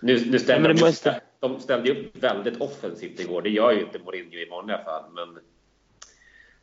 Nu, 0.00 0.30
nu 0.30 0.38
ställer 0.38 0.74
ja, 0.74 0.86
måste... 0.86 1.20
de 1.40 1.60
ställde 1.60 1.92
upp 1.92 2.16
väldigt 2.16 2.60
offensivt 2.60 3.20
igår. 3.20 3.42
Det 3.42 3.50
gör 3.50 3.72
ju 3.72 3.80
inte 3.80 3.98
Mourinho 3.98 4.38
i 4.38 4.48
vanliga 4.48 4.84
fall, 4.84 5.04
men 5.12 5.38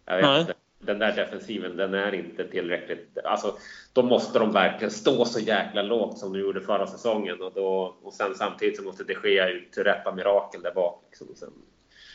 jag 0.05 0.17
vet 0.17 0.41
inte. 0.41 0.53
Den 0.79 0.99
där 0.99 1.15
defensiven, 1.15 1.77
den 1.77 1.93
är 1.93 2.15
inte 2.15 2.47
tillräckligt... 2.47 3.17
Alltså, 3.23 3.57
då 3.93 4.03
måste 4.03 4.39
de 4.39 4.51
verkligen 4.51 4.91
stå 4.91 5.25
så 5.25 5.39
jäkla 5.39 5.81
lågt 5.81 6.17
som 6.17 6.33
de 6.33 6.39
gjorde 6.39 6.61
förra 6.61 6.87
säsongen 6.87 7.41
och, 7.41 7.51
då, 7.55 7.95
och 8.01 8.13
sen 8.13 8.35
samtidigt 8.35 8.77
så 8.77 8.83
måste 8.83 9.03
det 9.03 9.15
ske 9.15 9.49
ut 9.49 9.77
rätta 9.77 10.11
mirakel 10.11 10.61
där 10.61 10.73
bak. 10.73 11.03
Liksom. 11.09 11.27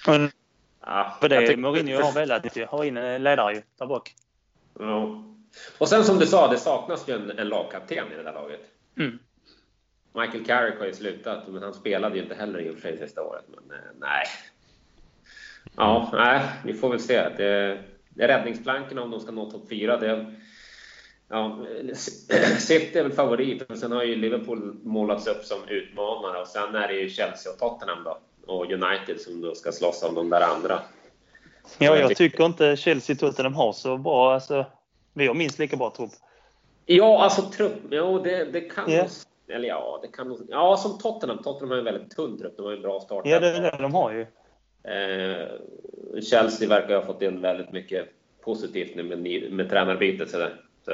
Sen. 0.04 0.30
ja, 0.86 1.16
för 1.20 1.28
det 1.28 1.56
Mourinho 1.56 2.02
har 2.02 2.12
velat 2.12 2.56
ha 2.56 2.84
in 2.84 2.96
en 2.96 3.22
ledare 3.22 3.54
ju, 3.54 3.62
där 3.78 3.86
bak. 3.86 4.14
Ja. 4.78 5.24
Och 5.78 5.88
sen 5.88 6.04
som 6.04 6.18
du 6.18 6.26
sa, 6.26 6.48
det 6.48 6.58
saknas 6.58 7.08
ju 7.08 7.14
en, 7.14 7.38
en 7.38 7.48
lagkapten 7.48 8.12
i 8.12 8.16
det 8.16 8.22
där 8.22 8.32
laget. 8.32 8.60
Mm. 8.98 9.18
Michael 10.12 10.44
Carrick 10.44 10.78
har 10.78 10.86
ju 10.86 10.92
slutat, 10.92 11.48
men 11.48 11.62
han 11.62 11.74
spelade 11.74 12.16
ju 12.16 12.22
inte 12.22 12.34
heller 12.34 12.58
i 12.58 12.70
och 12.70 12.74
för 12.74 12.80
sig 12.80 12.98
sista 12.98 13.22
året. 13.22 13.44
Men 13.48 13.78
eh, 13.78 13.84
nej. 14.00 14.24
Ja, 15.76 16.10
nej, 16.12 16.48
vi 16.64 16.74
får 16.74 16.90
väl 16.90 17.00
se. 17.00 17.28
Det, 17.36 17.78
det 18.08 18.24
är 18.24 18.28
räddningsplankorna 18.28 19.02
om 19.02 19.10
de 19.10 19.20
ska 19.20 19.32
nå 19.32 19.50
topp 19.50 19.68
4. 19.68 19.96
Det, 19.96 20.34
ja, 21.28 21.66
City 22.58 22.98
är 22.98 23.02
väl 23.02 23.12
favorit, 23.12 23.68
men 23.68 23.78
sen 23.78 23.92
har 23.92 24.04
ju 24.04 24.16
Liverpool 24.16 24.76
målats 24.82 25.26
upp 25.26 25.44
som 25.44 25.68
utmanare 25.68 26.40
och 26.40 26.48
sen 26.48 26.74
är 26.74 26.88
det 26.88 26.94
ju 26.94 27.10
Chelsea 27.10 27.52
och 27.52 27.58
Tottenham 27.58 28.04
då. 28.04 28.18
Och 28.50 28.70
United 28.70 29.20
som 29.20 29.40
då 29.40 29.54
ska 29.54 29.72
slåss 29.72 30.02
om 30.02 30.14
de 30.14 30.30
där 30.30 30.40
andra. 30.40 30.80
Ja, 31.78 31.96
jag 31.96 32.16
tycker 32.16 32.44
inte 32.44 32.76
Chelsea 32.76 33.16
Tottenham 33.16 33.54
har 33.54 33.72
så 33.72 33.96
bra. 33.96 34.34
Alltså, 34.34 34.66
vi 35.14 35.26
har 35.26 35.34
minst 35.34 35.58
lika 35.58 35.76
bra 35.76 35.92
trupp. 35.96 36.10
Ja, 36.86 37.22
alltså 37.22 37.42
trupp. 37.42 37.78
Jo, 37.90 38.18
det, 38.18 38.44
det 38.44 38.60
kan 38.60 38.90
yeah. 38.90 39.06
Eller 39.48 39.68
ja, 39.68 39.98
det 40.02 40.08
kan. 40.08 40.46
Ja, 40.48 40.76
som 40.76 40.98
Tottenham. 40.98 41.42
Tottenham 41.42 41.70
har 41.70 41.78
en 41.78 41.84
väldigt 41.84 42.10
tunn 42.10 42.38
trupp. 42.38 42.56
De 42.56 42.66
har 42.66 42.72
en 42.72 42.82
bra 42.82 43.00
start. 43.00 43.26
Ja, 43.26 43.40
det 43.40 43.56
är 43.56 43.62
det 43.62 43.76
de 43.80 43.94
har 43.94 44.12
ju. 44.12 44.26
Eh, 44.82 45.48
Chelsea 46.22 46.68
verkar 46.68 46.94
ha 46.96 47.06
fått 47.06 47.22
in 47.22 47.40
väldigt 47.40 47.72
mycket 47.72 48.08
positivt 48.40 48.96
nu 48.96 49.02
med, 49.02 49.52
med 49.52 49.70
tränarbytet. 49.70 50.30
Så, 50.30 50.48
så 50.84 50.92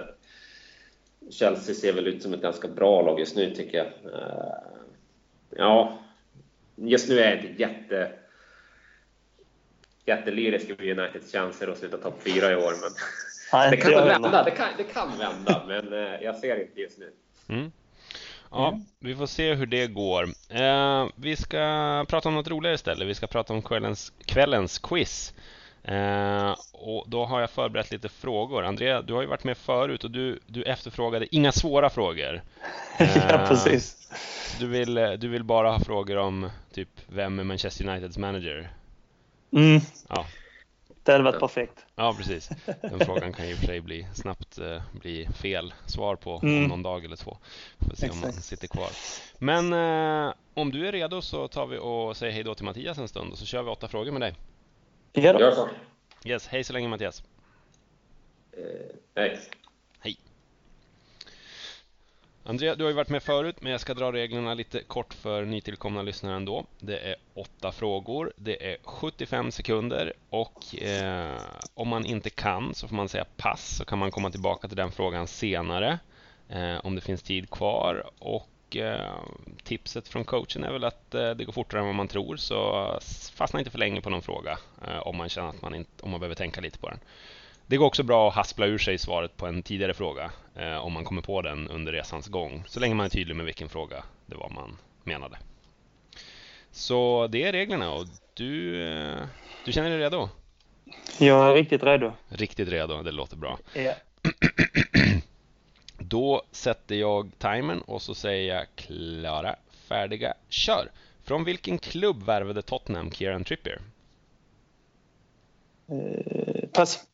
Chelsea 1.31 1.75
ser 1.75 1.93
väl 1.93 2.07
ut 2.07 2.23
som 2.23 2.35
ett 2.35 2.43
ganska 2.43 2.69
bra 2.69 3.03
lag 3.03 3.21
just 3.21 3.37
nu, 3.37 3.55
tycker 3.55 3.79
jag. 3.79 3.87
Eh, 3.87 4.55
ja, 5.51 5.99
just 6.77 7.09
nu 7.09 7.21
är 7.21 7.31
jag 7.31 7.45
inte 7.45 7.63
jätte 7.63 8.13
jättelyrisk 10.07 10.71
över 10.71 10.91
Uniteds 10.91 11.33
chanser 11.33 11.69
att 11.69 11.79
sluta 11.79 11.97
topp 11.97 12.23
fyra 12.23 12.53
i 12.53 12.57
år. 12.57 12.73
Men 12.81 12.91
Nej, 13.53 13.71
det 13.71 13.77
kan 13.77 13.93
vända. 13.93 14.45
Det 14.45 14.51
kan, 14.51 14.69
det 14.77 14.85
kan 14.85 15.19
vända, 15.19 15.63
men 15.67 15.93
eh, 15.93 16.23
jag 16.23 16.37
ser 16.37 16.61
inte 16.61 16.81
just 16.81 16.99
nu. 16.99 17.13
Mm. 17.49 17.73
Ja, 18.51 18.69
mm. 18.69 18.85
vi 18.99 19.15
får 19.15 19.27
se 19.27 19.55
hur 19.55 19.67
det 19.67 19.87
går. 19.87 20.29
Eh, 20.49 21.07
vi 21.17 21.37
ska 21.37 22.05
prata 22.09 22.29
om 22.29 22.35
något 22.35 22.49
roligare 22.49 22.75
istället. 22.75 23.09
Vi 23.09 23.15
ska 23.15 23.27
prata 23.27 23.53
om 23.53 23.63
kvällens, 23.63 24.13
kvällens 24.25 24.79
quiz. 24.79 25.35
Eh, 25.89 26.55
och 26.73 27.05
då 27.11 27.25
har 27.25 27.41
jag 27.41 27.51
förberett 27.51 27.91
lite 27.91 28.09
frågor. 28.09 28.65
Andrea, 28.65 29.03
du 29.03 29.15
har 29.15 29.21
ju 29.23 29.27
varit 29.29 29.45
med 29.45 29.57
förut 29.59 30.05
och 30.05 30.11
du, 30.11 30.41
du 30.47 30.63
efterfrågade 30.63 31.35
inga 31.37 31.53
svåra 31.53 31.91
frågor. 31.91 32.43
ja, 32.99 33.05
Eh, 33.05 33.49
precis. 33.49 34.09
Du 34.61 34.67
vill, 34.67 34.95
du 34.95 35.29
vill 35.29 35.45
bara 35.45 35.71
ha 35.71 35.81
frågor 35.81 36.17
om 36.17 36.51
typ 36.73 36.89
vem 37.07 37.39
är 37.39 37.45
Manchester 37.45 37.89
Uniteds 37.89 38.19
manager? 38.19 38.71
Mm. 39.53 39.81
Ja. 40.09 40.27
Det 41.03 41.13
hade 41.13 41.25
varit 41.25 41.41
perfekt. 41.41 41.87
Ja, 41.97 42.15
precis. 42.19 42.51
Den 42.83 43.01
frågan 43.01 43.33
kan 43.33 43.47
ju 43.47 43.53
i 43.53 43.55
och 43.55 43.59
för 43.59 43.67
sig 43.67 43.81
bli, 43.81 44.07
snabbt 44.15 44.59
eh, 44.59 44.83
bli 44.93 45.29
fel 45.35 45.75
svar 45.87 46.17
på 46.17 46.35
om 46.37 46.49
Mm. 46.49 46.65
någon 46.69 46.83
dag 46.83 47.05
eller 47.05 47.17
två. 47.17 47.39
Får 47.79 47.97
se 47.97 48.11
om 48.11 48.21
man 48.21 48.33
sitter 48.33 48.69
kvar. 48.69 48.89
Men 49.39 49.73
eh, 49.73 50.33
om 50.55 50.73
du 50.73 50.89
är 50.89 50.93
redo 50.93 51.23
så 51.23 51.49
tar 51.49 51.67
vi 51.67 51.79
och 51.79 52.17
säger 52.17 52.33
hej 52.33 52.43
då 52.43 52.55
till 52.55 52.65
Mattias 52.65 52.99
en 52.99 53.09
stund 53.09 53.33
och 53.33 53.39
så 53.39 53.47
kör 53.47 53.63
vi 53.63 53.71
åtta 53.71 53.89
frågor 53.89 54.13
med 54.13 54.21
dig. 54.21 54.35
Ja 55.17 55.33
då. 55.33 55.41
Gör 55.41 55.53
så. 55.53 55.69
Yes, 56.25 56.49
hej 56.49 56.65
så 56.65 56.73
länge 56.73 56.89
Mattias. 56.89 57.23
Eh, 58.53 58.63
hej. 59.15 59.39
Andrea, 62.49 62.75
du 62.75 62.85
har 62.85 62.91
ju 62.91 62.97
varit 62.97 63.09
med 63.09 63.23
förut, 63.23 63.57
men 63.61 63.73
jag 63.73 63.81
ska 63.81 63.95
dra 63.95 64.13
reglerna 64.13 64.55
lite 64.55 64.83
kort 64.83 65.15
för 65.15 65.45
nytillkomna 65.45 66.03
lyssnare 66.03 66.37
ändå. 66.37 66.65
Det 66.79 66.99
är 66.99 67.17
åtta 67.35 67.73
frågor, 67.73 68.33
det 68.37 68.73
är 68.73 68.77
75 68.85 69.51
sekunder 69.53 70.13
och 70.31 70.83
eh, 70.83 71.41
om 71.75 71.89
man 71.89 72.07
inte 72.07 72.31
kan 72.31 72.75
så 72.75 72.89
får 72.89 72.97
man 72.97 73.09
säga 73.09 73.25
pass 73.37 73.77
så 73.77 73.85
kan 73.85 73.99
man 73.99 74.11
komma 74.11 74.31
tillbaka 74.31 74.69
till 74.69 74.77
den 74.77 74.91
frågan 74.91 75.27
senare 75.27 75.99
eh, 76.49 76.77
om 76.83 76.95
det 76.95 77.01
finns 77.01 77.23
tid 77.23 77.51
kvar. 77.51 78.11
Och 78.19 78.49
eh, 78.75 79.15
tipset 79.65 80.09
från 80.09 80.25
coachen 80.25 80.65
är 80.65 80.73
väl 80.73 80.85
att 80.85 81.15
eh, 81.15 81.31
det 81.31 81.45
går 81.45 81.53
fortare 81.53 81.81
än 81.81 81.87
vad 81.87 81.95
man 81.95 82.09
tror 82.09 82.37
så 82.37 82.99
fastna 83.35 83.59
inte 83.59 83.71
för 83.71 83.79
länge 83.79 84.01
på 84.01 84.11
någon 84.11 84.23
fråga 84.23 84.59
eh, 84.87 84.99
om 84.99 85.17
man 85.17 85.29
känner 85.29 85.49
att 85.49 85.63
man, 85.63 85.75
inte, 85.75 86.03
om 86.03 86.11
man 86.11 86.21
behöver 86.21 86.35
tänka 86.35 86.61
lite 86.61 86.79
på 86.79 86.89
den. 86.89 86.99
Det 87.67 87.77
går 87.77 87.87
också 87.87 88.03
bra 88.03 88.29
att 88.29 88.35
haspla 88.35 88.67
ur 88.67 88.79
sig 88.79 88.99
svaret 88.99 89.37
på 89.37 89.47
en 89.47 89.63
tidigare 89.63 89.95
fråga 89.95 90.31
om 90.81 90.93
man 90.93 91.05
kommer 91.05 91.23
på 91.23 91.43
den 91.43 91.69
under 91.69 91.93
resans 91.93 92.29
gång, 92.29 92.65
så 92.67 92.81
länge 92.81 92.95
man 92.95 93.07
är 93.07 93.11
tydlig 93.11 93.37
med 93.37 93.47
vilken 93.47 93.69
fråga 93.69 94.05
det 94.27 94.37
var 94.37 94.49
man 94.49 94.79
menade. 95.05 95.39
Så 96.71 97.27
det 97.27 97.43
är 97.43 97.53
reglerna 97.53 97.93
och 97.93 98.07
du, 98.35 98.73
du 99.65 99.73
känner 99.73 99.91
dig 99.91 99.99
redo? 99.99 100.29
Jag 101.19 101.51
är 101.51 101.55
riktigt 101.55 101.83
redo. 101.83 102.13
Riktigt 102.29 102.69
redo, 102.69 103.03
det 103.03 103.13
låter 103.13 103.37
bra. 103.37 103.59
Ja. 103.75 103.93
Då 106.09 106.43
sätter 106.51 106.95
jag 106.95 107.31
timern 107.39 107.81
och 107.81 108.03
så 108.03 108.15
säger 108.15 108.55
jag 108.55 108.67
klara, 108.75 109.57
färdiga, 109.89 110.35
kör! 110.49 110.91
Från 111.25 111.45
vilken 111.45 111.79
klubb 111.79 112.23
värvade 112.23 112.63
Tottenham 112.63 113.11
Kieran 113.11 113.45
Trippier? 113.45 113.81
Eh, 115.89 116.69
pass. 116.73 117.05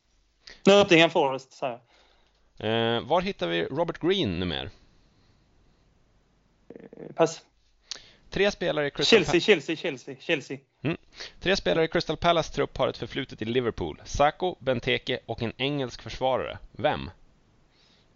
Nottingham 0.67 1.11
Forest, 1.11 1.53
säger 1.53 1.81
jag. 2.57 2.97
Eh, 2.97 3.01
var 3.01 3.21
hittar 3.21 3.49
vi 3.49 3.65
Robert 3.65 3.99
Green 4.01 4.41
numera? 4.41 4.71
Eh, 6.69 7.13
Pass. 7.15 7.43
Tre 8.31 8.51
spelare 8.51 8.87
i 8.87 8.91
Crystal 8.91 9.19
Chelsea, 9.19 9.41
Chelsea, 9.41 9.77
Chelsea, 9.77 10.17
Chelsea. 10.21 10.59
Tre 11.41 11.57
spelare 11.57 11.85
i 11.85 11.89
Crystal 11.89 12.17
Palace 12.17 12.53
trupp 12.53 12.77
har 12.77 12.89
ett 12.89 12.97
förflutet 12.97 13.43
i 13.43 13.45
Liverpool. 13.45 14.03
Sacco, 14.05 14.57
Benteke 14.59 15.21
och 15.27 15.43
en 15.43 15.53
engelsk 15.57 16.03
försvarare. 16.03 16.59
Vem? 16.73 17.11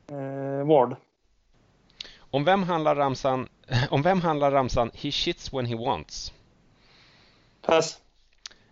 Eh, 0.08 0.66
Ward. 0.66 0.96
Om 2.18 2.44
vem 2.44 2.62
handlar 2.62 2.96
ramsan, 2.96 3.48
om 3.90 4.02
vem 4.02 4.20
handlar 4.20 4.50
ramsan 4.52 4.90
“He 4.94 5.10
shits 5.10 5.52
when 5.52 5.66
he 5.66 5.74
wants”? 5.74 6.32
Pass. 7.62 8.00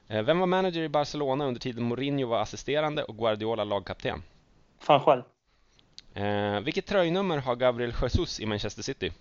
Eh, 0.09 0.23
Vem 0.23 0.39
var 0.39 0.47
manager 0.47 0.83
i 0.83 0.89
Barcelona 0.89 1.47
under 1.47 1.61
tiden 1.61 1.85
Mourinho 1.85 2.27
var 2.27 2.41
assisterande 2.43 3.05
och 3.05 3.19
Guardiola 3.19 3.65
lagkapten? 3.65 4.23
Fan 4.79 5.01
själv. 5.01 5.23
Eh, 6.15 6.61
vilket 6.61 6.87
tröjnummer 6.87 7.39
har 7.39 7.57
Gabriel 7.57 7.95
Jesus 8.03 8.41
i 8.41 8.47
Manchester 8.47 8.83
City? 8.83 9.13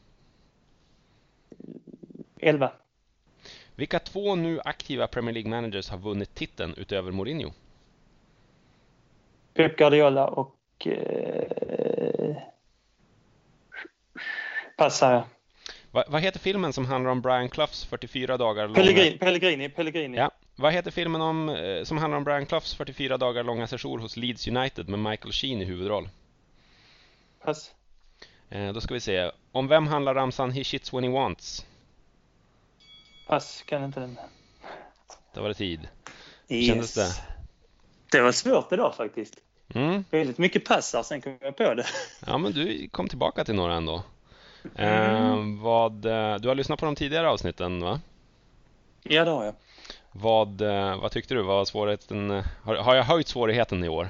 11. 2.39 2.71
Vilka 3.75 3.99
två 3.99 4.35
nu 4.35 4.59
aktiva 4.65 5.07
Premier 5.07 5.33
League 5.33 5.49
managers 5.49 5.89
har 5.89 5.97
vunnit 5.97 6.35
titeln 6.35 6.73
utöver 6.77 7.11
Mourinho? 7.11 7.51
Pep 9.53 9.77
Guardiola 9.77 10.27
och... 10.27 10.87
Eh, 10.87 11.92
pass, 14.77 14.97
säger 14.97 15.13
jag. 15.13 15.23
Va, 15.91 16.03
vad 16.07 16.21
heter 16.21 16.39
filmen 16.39 16.73
som 16.73 16.85
handlar 16.85 17.11
om 17.11 17.21
Brian 17.21 17.49
Cloughs 17.49 17.85
44 17.85 18.37
dagar 18.37 18.67
långa... 18.67 18.75
Pellegrini, 18.75 19.17
Pellegrini. 19.17 19.69
Pellegrini. 19.69 20.17
Ja. 20.17 20.31
Vad 20.55 20.73
heter 20.73 20.91
filmen 20.91 21.21
om, 21.21 21.49
eh, 21.49 21.83
som 21.83 21.97
handlar 21.97 22.17
om 22.17 22.23
Brian 22.23 22.45
Cloughs 22.45 22.75
44 22.75 23.17
dagar 23.17 23.43
långa 23.43 23.67
sejour 23.67 23.99
hos 23.99 24.17
Leeds 24.17 24.47
United 24.47 24.89
med 24.89 24.99
Michael 24.99 25.31
Sheen 25.33 25.61
i 25.61 25.65
huvudroll? 25.65 26.09
Pass. 27.43 27.71
Eh, 28.49 28.73
då 28.73 28.81
ska 28.81 28.93
vi 28.93 28.99
se. 28.99 29.31
Om 29.51 29.67
vem 29.67 29.87
handlar 29.87 30.15
ramsan 30.15 30.51
“He 30.51 30.63
shits 30.63 30.93
when 30.93 31.03
he 31.03 31.09
wants”? 31.09 31.65
Pass, 33.27 33.63
kan 33.65 33.83
inte 33.83 33.99
den. 33.99 34.17
Då 35.33 35.41
var 35.41 35.49
det 35.49 35.55
tid. 35.55 35.87
Yes. 36.49 36.67
kändes 36.67 36.93
det? 36.93 37.09
Det 38.11 38.21
var 38.21 38.31
svårt 38.31 38.71
idag 38.71 38.95
faktiskt. 38.95 39.35
Mm. 39.75 40.05
Väldigt 40.09 40.37
mycket 40.37 40.65
passar, 40.65 41.03
sen 41.03 41.21
kom 41.21 41.37
jag 41.41 41.57
på 41.57 41.73
det. 41.73 41.85
Ja, 42.25 42.37
men 42.37 42.51
du 42.51 42.89
kom 42.89 43.07
tillbaka 43.07 43.45
till 43.45 43.55
några 43.55 43.75
ändå. 43.75 44.03
Eh, 44.75 45.37
vad, 45.61 46.05
eh, 46.05 46.35
du 46.35 46.47
har 46.47 46.55
lyssnat 46.55 46.79
på 46.79 46.85
de 46.85 46.95
tidigare 46.95 47.29
avsnitten, 47.29 47.83
va? 47.83 47.99
Ja, 49.03 49.25
det 49.25 49.31
har 49.31 49.45
jag. 49.45 49.55
Vad, 50.11 50.61
eh, 50.61 51.01
vad 51.01 51.11
tyckte 51.11 51.33
du? 51.33 51.41
Var 51.41 51.65
svårigheten, 51.65 52.43
har, 52.63 52.75
har 52.75 52.95
jag 52.95 53.03
höjt 53.03 53.27
svårigheten 53.27 53.83
i 53.83 53.89
år? 53.89 54.09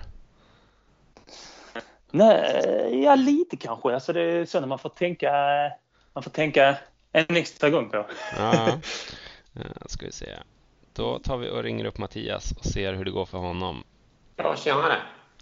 Nej, 2.12 3.04
ja 3.04 3.16
lite 3.16 3.58
kanske. 3.58 3.94
Alltså 3.94 4.14
det 4.14 4.22
är 4.22 4.46
så 4.46 4.60
när 4.60 4.68
man 4.68 4.80
får 4.80 4.90
tänka, 4.90 5.32
man 6.14 6.24
får 6.24 6.32
tänka 6.32 6.78
en 7.12 7.36
extra 7.36 7.70
gång 7.70 7.90
på. 7.90 8.06
Ja. 8.38 8.68
Ska 9.86 10.06
vi 10.06 10.12
se. 10.12 10.30
Då 10.94 11.20
tar 11.20 11.38
vi 11.38 11.50
och 11.50 11.64
ringer 11.64 11.86
upp 11.86 11.98
Mattias 11.98 12.52
och 12.52 12.66
ser 12.66 12.94
hur 12.94 13.06
det 13.06 13.12
går 13.12 13.26
för 13.26 13.38
honom. 13.38 13.84
Ja, 14.36 14.56
tjenare. 14.56 14.96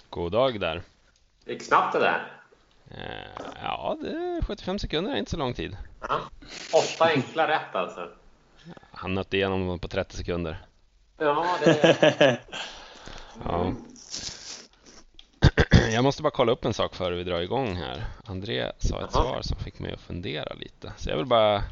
God 0.09 0.31
dag 0.31 0.59
där. 0.59 0.81
Det 1.45 1.51
gick 1.51 1.63
snabbt 1.63 1.93
det 1.93 1.99
där. 1.99 2.40
Eh, 2.98 3.51
ja, 3.62 3.98
det, 4.01 4.41
75 4.48 4.79
sekunder 4.79 5.12
är 5.13 5.17
inte 5.17 5.31
så 5.31 5.38
lång 5.38 5.53
tid. 5.53 5.77
Ja. 6.01 6.19
Åtta 6.74 7.05
enkla 7.05 7.48
rätt 7.48 7.75
alltså. 7.75 8.10
Han 8.91 9.13
nötte 9.15 9.38
igenom 9.38 9.67
dem 9.67 9.79
på 9.79 9.88
30 9.88 10.17
sekunder. 10.17 10.65
Ja, 11.17 11.45
det... 11.63 12.38
Ja. 13.45 13.74
Jag 15.93 16.03
måste 16.03 16.24
bara 16.24 16.31
kolla 16.31 16.51
upp 16.51 16.65
en 16.65 16.74
sak 16.74 16.95
före 16.95 17.15
vi 17.15 17.24
drar 17.24 17.41
igång 17.41 17.75
här. 17.75 18.03
André 18.25 18.71
sa 18.77 18.95
ett 18.95 19.10
Jaha. 19.13 19.24
svar 19.24 19.41
som 19.41 19.57
fick 19.57 19.79
mig 19.79 19.93
att 19.93 20.01
fundera 20.01 20.53
lite. 20.53 20.93
Så 20.98 21.10
jag 21.10 21.17
vill 21.17 21.25
bara... 21.25 21.63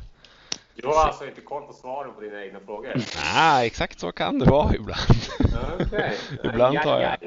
Du 0.76 0.88
har 0.88 1.06
alltså 1.06 1.26
inte 1.26 1.42
koll 1.42 1.68
på 1.68 1.74
svaren 1.74 2.14
på 2.14 2.22
dina 2.22 2.44
egna 2.46 2.60
frågor? 2.60 2.94
Nej, 3.34 3.68
exakt 3.68 4.00
så 4.00 4.12
kan 4.12 4.40
det 4.40 4.46
vara 4.46 4.76
ibland. 4.76 5.00
Okej. 5.80 6.18
Ibland 6.44 6.82
tar 6.82 7.02
jag-. 7.02 7.18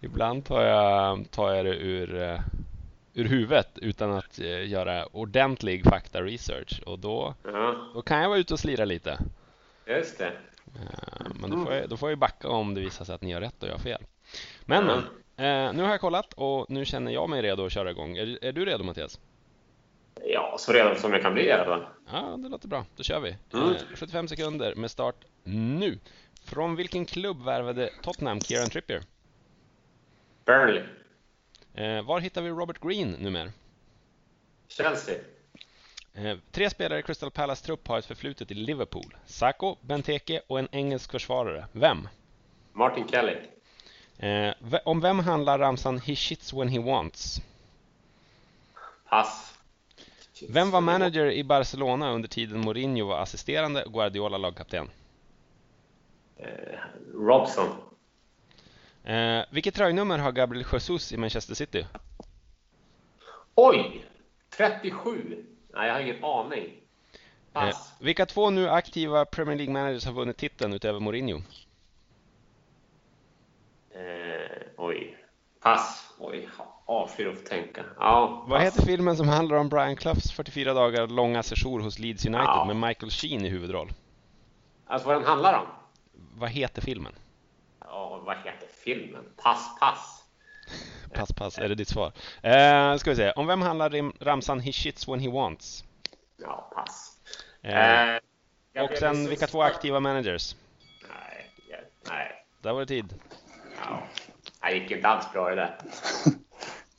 Ibland 0.00 0.44
tar 0.44 0.62
jag, 0.62 1.30
tar 1.30 1.54
jag 1.54 1.64
det 1.64 1.74
ur, 1.76 2.22
eh, 2.22 2.40
ur 3.14 3.24
huvudet 3.24 3.68
utan 3.78 4.12
att 4.12 4.38
eh, 4.38 4.68
göra 4.68 5.06
ordentlig 5.06 5.84
fakta-research. 5.84 6.82
Och 6.86 6.98
då, 6.98 7.34
Ja, 7.44 7.90
då 7.94 8.02
kan 8.02 8.22
jag 8.22 8.28
vara 8.28 8.38
ute 8.38 8.52
och 8.54 8.60
slira 8.60 8.84
lite. 8.84 9.18
just 9.86 10.18
det. 10.18 10.26
Eh, 10.26 11.26
Men 11.40 11.50
då 11.50 11.64
får, 11.64 11.74
jag, 11.74 11.88
då 11.88 11.96
får 11.96 12.10
jag 12.10 12.18
backa 12.18 12.48
om 12.48 12.74
det 12.74 12.80
visar 12.80 13.04
sig 13.04 13.14
att 13.14 13.22
ni 13.22 13.32
har 13.32 13.40
rätt 13.40 13.62
och 13.62 13.68
jag 13.68 13.74
har 13.74 13.78
fel. 13.78 14.02
Men, 14.64 14.84
men. 14.86 14.98
Eh, 15.36 15.72
nu 15.72 15.82
har 15.82 15.90
jag 15.90 16.00
kollat 16.00 16.32
och 16.32 16.70
nu 16.70 16.84
känner 16.84 17.12
jag 17.12 17.30
mig 17.30 17.42
redo 17.42 17.66
att 17.66 17.72
köra 17.72 17.90
igång. 17.90 18.16
Är, 18.16 18.44
är 18.44 18.52
du 18.52 18.64
redo 18.64 18.84
Mattias? 18.84 19.20
Ja, 20.24 20.56
så 20.58 20.72
redan 20.72 20.96
som 20.96 21.12
jag 21.12 21.22
kan 21.22 21.34
bli 21.34 21.46
i 21.46 21.52
alla 21.52 21.64
fall. 21.64 21.86
Ja, 22.12 22.36
det 22.38 22.48
låter 22.48 22.68
bra. 22.68 22.84
Då 22.96 23.02
kör 23.02 23.20
vi. 23.20 23.36
Mm. 23.52 23.68
Eh, 23.70 23.76
75 23.94 24.28
sekunder 24.28 24.74
med 24.74 24.90
start 24.90 25.16
nu. 25.44 25.98
Från 26.44 26.76
vilken 26.76 27.04
klubb 27.06 27.44
värvade 27.44 27.90
Tottenham 28.02 28.40
Kieran 28.40 28.68
Trippier? 28.70 29.02
Burnley. 30.44 30.82
Eh, 31.74 32.02
var 32.02 32.20
hittar 32.20 32.42
vi 32.42 32.48
Robert 32.50 32.80
Green 32.80 33.10
numera? 33.10 33.52
Chelsea. 34.68 35.18
Eh, 36.14 36.36
tre 36.50 36.70
spelare 36.70 36.98
i 36.98 37.02
Crystal 37.02 37.30
Palace 37.30 37.66
trupp 37.66 37.88
har 37.88 37.98
ett 37.98 38.06
förflutet 38.06 38.50
i 38.50 38.54
Liverpool. 38.54 39.16
Sacco, 39.26 39.76
Benteke 39.80 40.42
och 40.46 40.58
en 40.58 40.68
engelsk 40.72 41.10
försvarare. 41.10 41.66
Vem? 41.72 42.08
Martin 42.72 43.08
Kelly. 43.08 43.36
Eh, 44.18 44.54
om 44.84 45.00
vem 45.00 45.18
handlar 45.18 45.58
ramsan 45.58 45.98
“He 45.98 46.16
shits 46.16 46.52
when 46.52 46.68
he 46.68 46.78
wants”? 46.78 47.42
Pass. 49.08 49.54
Vem 50.48 50.70
var 50.70 50.80
manager 50.80 51.30
i 51.30 51.44
Barcelona 51.44 52.12
under 52.12 52.28
tiden 52.28 52.60
Mourinho 52.60 53.06
var 53.06 53.18
assisterande 53.18 53.84
och 53.84 53.92
Guardiola 53.92 54.38
lagkapten? 54.38 54.90
Robson. 57.14 57.89
Eh, 59.04 59.44
vilket 59.50 59.74
tröjnummer 59.74 60.18
har 60.18 60.32
Gabriel 60.32 60.66
Jesus 60.72 61.12
i 61.12 61.16
Manchester 61.16 61.54
City? 61.54 61.86
Oj! 63.54 64.04
37. 64.56 65.44
Nej, 65.74 65.86
jag 65.86 65.94
har 65.94 66.00
ingen 66.00 66.24
aning. 66.24 66.64
Eh, 66.64 66.72
Pass. 67.52 67.92
vilka 68.00 68.26
två 68.26 68.50
nu 68.50 68.68
aktiva 68.68 69.24
Premier 69.24 69.56
League 69.56 69.72
managers 69.72 70.04
har 70.06 70.12
vunnit 70.12 70.36
titeln 70.36 70.72
utöver 70.72 71.00
Mourinho? 71.00 71.42
Eh, 73.94 74.62
oj. 74.76 75.16
Pass. 75.60 76.14
Oj, 76.18 76.48
avskyr 76.86 77.26
att 77.28 77.46
tänka. 77.46 77.84
Ja, 77.98 78.44
Vad 78.48 78.62
heter 78.62 78.82
filmen 78.82 79.16
som 79.16 79.28
handlar 79.28 79.56
om 79.56 79.68
Brian 79.68 79.96
Cloughs 79.96 80.32
44 80.32 80.74
dagar 80.74 81.06
långa 81.06 81.42
sejour 81.42 81.80
hos 81.80 81.98
Leeds 81.98 82.26
United 82.26 82.44
Ja. 82.44 82.64
med 82.74 82.88
Michael 82.88 83.10
Sheen 83.10 83.44
i 83.44 83.48
huvudroll? 83.48 83.92
Alltså 84.86 85.08
vad 85.08 85.16
den 85.16 85.24
handlar 85.24 85.58
om? 85.58 85.66
Vad 86.34 86.50
heter 86.50 86.82
filmen? 86.82 87.12
Ja, 87.80 88.20
vad 88.24 88.36
heter 88.36 88.68
filmen? 88.84 89.24
Pass, 89.36 89.78
pass. 89.80 90.16
Pass, 91.14 91.32
pass, 91.32 91.58
är 91.58 91.68
det 91.68 91.74
ditt 91.74 91.88
svar? 91.88 92.12
Eh, 92.42 92.96
ska 92.96 93.10
vi 93.10 93.16
se. 93.16 93.30
Om 93.32 93.46
vem 93.46 93.62
handlar 93.62 94.24
ramsan 94.24 94.60
He 94.60 94.72
shits 94.72 95.08
when 95.08 95.20
he 95.20 95.28
wants? 95.30 95.84
Ja, 96.36 96.70
pass. 96.74 97.16
Eh, 97.62 98.18
Eh, 98.74 98.84
och 98.84 98.96
sen 98.98 99.28
vilka 99.28 99.46
två 99.46 99.62
aktiva 99.62 100.00
managers? 100.00 100.56
Nej, 101.08 101.50
ja, 101.70 101.76
nej. 102.10 102.44
Där 102.62 102.72
var 102.72 102.80
det 102.80 102.86
tid. 102.86 103.14
Ja. 103.86 104.02
Det 104.68 104.74
gick 104.76 104.90
inte 104.90 105.08
alls 105.08 105.32
bra 105.32 105.48
det 105.50 105.54
där. 105.56 105.78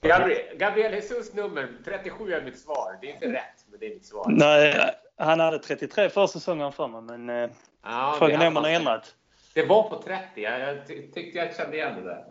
Gabriel, 0.01 0.57
Gabriel 0.57 0.93
Jesus 0.93 1.33
nummer 1.33 1.69
37 1.85 2.33
är 2.33 2.41
mitt 2.41 2.59
svar. 2.59 2.97
Det 3.01 3.09
är 3.09 3.13
inte 3.13 3.27
rätt, 3.33 3.65
men 3.69 3.79
det 3.79 3.85
är 3.85 3.89
mitt 3.89 4.05
svar. 4.05 4.25
Nej, 4.29 4.91
han 5.17 5.39
hade 5.39 5.59
33 5.59 6.09
förra 6.09 6.27
säsongen 6.27 6.71
för 6.71 6.87
mig, 6.87 7.01
men 7.01 7.29
eh, 7.43 7.49
Ja, 7.83 8.15
frågan 8.19 8.41
är 8.41 8.47
om 8.47 8.55
han 8.55 8.65
har 8.65 8.71
ändrat. 8.71 9.15
Det 9.53 9.65
var 9.65 9.89
på 9.89 10.01
30. 10.01 10.41
Jag, 10.41 10.59
jag 10.59 10.87
ty 10.87 11.11
tyckte 11.11 11.37
jag 11.37 11.55
kände 11.55 11.77
igen 11.77 11.95
det 11.95 12.03
där. 12.03 12.25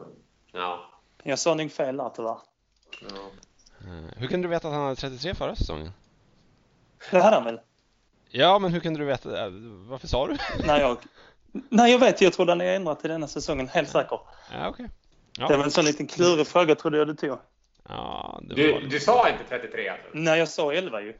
Ja. 0.52 0.90
Jag 1.22 1.38
sa 1.38 1.54
nog 1.54 1.72
fel 1.72 1.96
där 1.96 2.10
tyvärr. 2.16 2.36
ja. 3.00 3.30
Eh, 3.80 4.18
hur 4.18 4.26
kunde 4.28 4.48
du 4.48 4.50
veta 4.50 4.68
att 4.68 4.74
han 4.74 4.82
hade 4.82 4.96
33 4.96 5.34
förra 5.34 5.54
säsongen? 5.56 5.90
Det 7.10 7.20
hade 7.20 7.36
han 7.36 7.44
väl? 7.44 7.60
Ja, 8.28 8.58
men 8.58 8.72
hur 8.72 8.80
kunde 8.80 8.98
du 9.00 9.04
veta? 9.04 9.44
eh, 9.46 9.50
Varför 9.88 10.06
sa 10.08 10.26
du? 10.26 10.36
Nej, 10.66 10.80
jag... 10.80 10.96
Nej, 11.52 11.92
jag 11.92 11.98
vet. 11.98 12.20
Jag 12.20 12.32
trodde 12.32 12.52
han 12.52 12.60
hade 12.60 12.72
ändrat 12.74 13.00
till 13.00 13.10
denna 13.10 13.26
säsongen. 13.26 13.68
Helt 13.68 13.88
säker. 13.88 14.20
Ja, 14.52 14.68
okej. 14.68 14.86
Det 15.36 15.42
var 15.42 15.50
Ja, 15.52 15.64
en 15.64 15.70
sån 15.70 15.84
liten 15.84 16.06
klurig 16.06 16.46
fråga 16.46 16.74
trodde 16.74 16.98
jag 16.98 17.06
du 17.06 17.14
tog. 17.14 17.38
ja, 17.88 18.40
det 18.42 18.72
var 18.72 18.80
Du, 18.80 18.86
du 18.86 19.00
sa 19.00 19.28
inte 19.28 19.44
33 19.48 19.88
alltså? 19.88 20.06
Nej, 20.12 20.38
jag 20.38 20.48
sa 20.48 20.72
11 20.72 21.00
ju. 21.00 21.14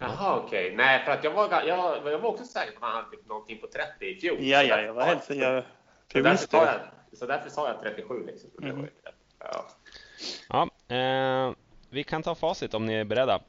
Jaha, 0.00 0.36
okej. 0.36 0.74
Nej, 0.76 1.04
för 1.04 1.12
att 1.12 1.24
jag 1.24 1.30
var, 1.30 1.48
jag, 1.66 1.68
jag 2.12 2.18
var 2.18 2.28
också 2.30 2.44
säker 2.44 2.72
på 2.78 2.86
att 2.86 2.92
han 2.92 3.04
hade 3.04 3.16
typ 3.16 3.28
någonting 3.28 3.58
på 3.58 3.66
30 3.66 4.04
i 4.06 4.20
fjol. 4.20 4.36
Ja, 4.40 4.62
ja, 4.62 4.80
jag 4.80 4.94
var 4.94 5.02
helt... 5.02 5.30
Jag, 5.30 5.64
Så 6.12 6.18
jag 6.18 6.24
därför, 6.24 6.30
visste 6.30 6.46
sa 6.56 6.64
det. 6.64 6.80
jag, 7.10 7.18
så 7.18 7.26
därför 7.26 7.50
sa 7.50 7.68
jag 7.68 7.80
37 7.80 8.26
liksom. 8.26 8.50
Mm. 8.62 8.86
Ja. 9.38 9.66
Ja, 10.48 10.96
eh, 10.96 11.52
vi 11.90 12.04
kan 12.04 12.22
ta 12.22 12.34
facit 12.34 12.74
om 12.74 12.86
ni 12.86 12.94
är 12.94 13.04
beredda. 13.04 13.40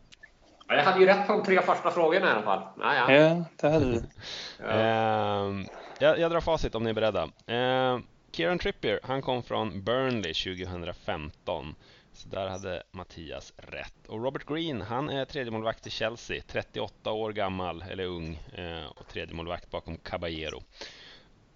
Ja, 0.67 0.75
Jag 0.75 0.83
hade 0.83 0.99
ju 0.99 1.05
rätt 1.05 1.27
på 1.27 1.33
de 1.33 1.43
tre 1.43 1.61
första 1.61 1.91
frågorna 1.91 2.27
i 2.27 2.31
alla 2.31 2.41
fall. 2.41 2.61
Ja, 2.79 2.95
ja. 2.95 3.13
Ja, 3.13 3.43
det 3.61 3.69
hade 3.69 3.85
du. 3.91 4.01
Ja. 4.59 4.65
Ehm, 4.69 5.65
jag, 5.99 6.19
jag 6.19 6.31
drar 6.31 6.41
facit 6.41 6.75
om 6.75 6.83
ni 6.83 6.89
är 6.89 6.93
beredda. 6.93 7.29
Ehm, 7.47 8.03
Kieran 8.31 8.59
Trippier, 8.59 8.99
han 9.03 9.21
kom 9.21 9.43
från 9.43 9.83
Burnley 9.83 10.33
2015. 10.33 11.75
Så 12.13 12.29
där 12.29 12.47
hade 12.47 12.83
Mattias 12.91 13.53
rätt. 13.57 14.07
Och 14.07 14.23
Robert 14.23 14.45
Green, 14.45 14.81
han 14.81 15.09
är 15.09 15.25
tredjemålvakt 15.25 15.87
i 15.87 15.89
Chelsea, 15.89 16.41
38 16.47 17.11
år 17.11 17.33
gammal, 17.33 17.83
eller 17.89 18.05
ung, 18.05 18.39
eh, 18.55 18.85
och 18.85 19.07
tredjemålvakt 19.07 19.71
bakom 19.71 19.97
Caballero. 19.97 20.63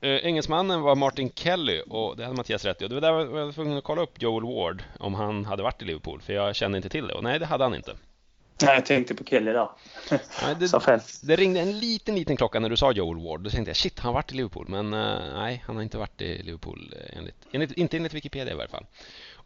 Eh, 0.02 0.26
engelsmannen 0.26 0.82
var 0.82 0.96
Martin 0.96 1.32
Kelly 1.36 1.82
och 1.90 2.18
det 2.18 2.24
hade 2.24 2.38
Mattias 2.38 2.66
rätt 2.66 2.82
i. 2.82 2.86
Och 2.86 2.90
det 2.90 2.96
var 2.96 3.02
där 3.02 3.38
jag 3.38 3.46
var 3.46 3.52
tvungen 3.52 3.78
att 3.78 3.84
kolla 3.84 4.02
upp 4.02 4.22
Joel 4.22 4.44
Ward, 4.44 4.84
om 5.00 5.14
han 5.14 5.46
hade 5.46 5.64
varit 5.64 5.82
i 5.82 5.86
Liverpool, 5.86 6.22
för 6.22 6.34
jag 6.34 6.56
kände 6.56 6.78
inte 6.78 6.90
till 6.90 7.08
det. 7.08 7.14
Och 7.14 7.24
nej, 7.24 7.40
det 7.40 7.46
hade 7.46 7.64
han 7.64 7.76
inte. 7.76 7.96
Nej, 8.64 8.76
jag 8.76 8.86
tänkte 8.86 9.16
på 9.16 9.24
Kelly 9.24 9.52
där. 9.52 9.70
Nej, 10.44 10.56
det, 10.60 11.02
det 11.24 11.36
ringde 11.36 11.60
en 11.60 11.80
liten, 11.80 12.16
liten 12.16 12.38
klocka 12.38 12.60
när 12.60 12.70
du 12.70 12.78
sa 12.78 12.92
Joel 12.92 13.24
Ward. 13.24 13.42
Då 13.42 13.50
tänkte 13.50 13.70
jag 13.70 13.78
shit, 13.78 14.00
han 14.00 14.10
har 14.10 14.14
varit 14.14 14.32
i 14.32 14.36
Liverpool. 14.36 14.66
Men 14.70 14.94
eh, 14.94 15.34
nej, 15.34 15.64
han 15.68 15.76
har 15.76 15.84
inte 15.84 15.98
varit 15.98 16.22
i 16.22 16.44
Liverpool 16.44 16.94
enligt, 17.10 17.36
enligt, 17.52 17.72
inte 17.72 17.98
enligt 17.98 18.14
Wikipedia 18.14 18.54
i 18.54 18.58
varje 18.58 18.70
fall. 18.70 18.86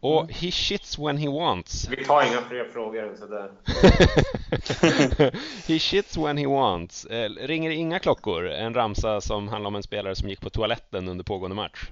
Och 0.00 0.32
he 0.32 0.50
shits 0.50 0.98
when 0.98 1.16
he 1.16 1.28
wants. 1.28 1.88
Vi 1.88 2.04
tar 2.04 2.22
inga 2.22 2.40
fler 2.40 2.64
frågor 2.72 3.08
än 3.08 3.16
sådär. 3.16 3.50
he 5.68 5.78
shits 5.78 6.16
when 6.16 6.38
he 6.38 6.46
wants. 6.46 7.04
Eh, 7.04 7.30
ringer 7.30 7.70
inga 7.70 7.98
klockor? 7.98 8.48
En 8.48 8.74
ramsa 8.74 9.20
som 9.20 9.48
handlar 9.48 9.68
om 9.68 9.74
en 9.74 9.82
spelare 9.82 10.14
som 10.14 10.28
gick 10.28 10.40
på 10.40 10.50
toaletten 10.50 11.08
under 11.08 11.24
pågående 11.24 11.56
match. 11.56 11.90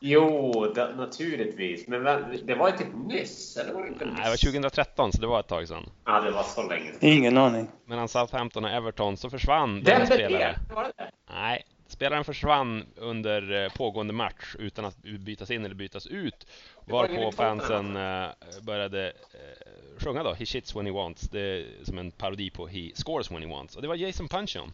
Jo, 0.00 0.52
det, 0.74 0.94
naturligtvis. 0.96 1.88
Men 1.88 2.04
det 2.46 2.54
var 2.54 2.70
ju 2.70 2.76
typ 2.76 2.88
nyss, 3.06 3.56
eller 3.56 3.72
var 3.74 3.82
det 3.82 3.88
inte 3.88 4.04
nyss? 4.04 4.14
Nej, 4.14 4.24
det 4.24 4.30
var 4.30 4.36
2013, 4.52 5.12
så 5.12 5.20
det 5.20 5.26
var 5.26 5.40
ett 5.40 5.48
tag 5.48 5.68
sedan. 5.68 5.90
Ja, 6.04 6.20
det 6.20 6.30
var 6.30 6.42
så 6.42 6.68
länge 6.68 6.84
sedan. 6.92 6.98
Ingen 7.00 7.36
aning. 7.36 7.68
Mellan 7.86 8.08
Southampton 8.08 8.64
och 8.64 8.70
Everton 8.70 9.16
så 9.16 9.30
försvann 9.30 9.74
den 9.82 9.98
Den 9.98 10.06
spelare. 10.06 10.56
det? 10.68 10.74
Var 10.74 10.82
det 10.84 10.92
det? 10.96 11.10
Nej, 11.34 11.62
spelaren 11.90 12.24
försvann 12.24 12.86
under 12.96 13.64
eh, 13.64 13.72
pågående 13.72 14.12
match 14.12 14.56
utan 14.58 14.84
att 14.84 14.96
bytas 15.02 15.50
in 15.50 15.64
eller 15.64 15.74
bytas 15.74 16.06
ut. 16.06 16.46
Varpå 16.84 17.32
fansen 17.32 17.96
eh, 17.96 18.28
började 18.62 19.06
eh, 19.06 19.98
sjunga 19.98 20.22
då 20.22 20.32
He 20.32 20.46
shits 20.46 20.76
when 20.76 20.86
he 20.86 20.92
wants. 20.92 21.22
Det 21.22 21.40
är 21.40 21.66
som 21.84 21.98
en 21.98 22.10
parodi 22.10 22.50
på 22.50 22.66
He 22.66 22.90
scores 22.94 23.30
when 23.30 23.42
he 23.42 23.48
wants. 23.48 23.76
Och 23.76 23.82
det 23.82 23.88
var 23.88 23.94
Jason 23.94 24.28
Punchon. 24.28 24.72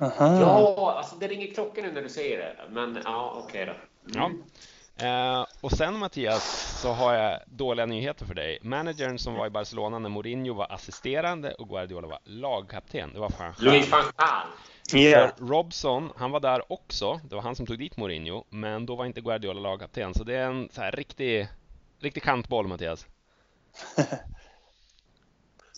Aha. 0.00 0.40
Ja, 0.40 0.94
alltså 0.98 1.16
det 1.16 1.28
ringer 1.28 1.54
klockan 1.54 1.84
nu 1.84 1.92
när 1.92 2.02
du 2.02 2.08
säger 2.08 2.38
det. 2.38 2.56
Men 2.70 2.98
ja, 3.04 3.42
okej 3.44 3.66
då. 3.66 3.72
Ja. 4.14 4.30
Eh, 5.02 5.46
och 5.60 5.72
sen 5.72 5.98
Mattias 5.98 6.78
så 6.82 6.92
har 6.92 7.14
jag 7.14 7.40
dåliga 7.46 7.86
nyheter 7.86 8.26
för 8.26 8.34
dig. 8.34 8.58
Managern 8.62 9.18
som 9.18 9.34
var 9.34 9.46
i 9.46 9.50
Barcelona 9.50 9.98
när 9.98 10.08
Mourinho 10.08 10.54
var 10.54 10.72
assisterande 10.72 11.54
och 11.54 11.68
Guardiola 11.68 12.08
var 12.08 12.18
lagkapten. 12.24 13.12
Det 13.12 13.18
var 13.20 13.30
fan 13.30 13.54
Louis 13.58 13.90
van 13.90 14.04
Gaal. 14.16 14.46
För 14.90 15.46
Robson, 15.48 16.12
han 16.16 16.30
var 16.30 16.40
där 16.40 16.72
också. 16.72 17.20
Det 17.24 17.34
var 17.34 17.42
han 17.42 17.56
som 17.56 17.66
tog 17.66 17.78
dit 17.78 17.96
Mourinho, 17.96 18.44
men 18.48 18.86
då 18.86 18.96
var 18.96 19.04
inte 19.04 19.20
Guardiola 19.20 19.60
lagkapten. 19.60 20.14
Så 20.14 20.24
det 20.24 20.34
är 20.34 20.46
en 20.46 20.68
så 20.72 20.80
här 20.80 20.92
riktig, 20.92 21.48
riktig 22.00 22.22
kantboll, 22.22 22.66
Mattias. 22.66 23.06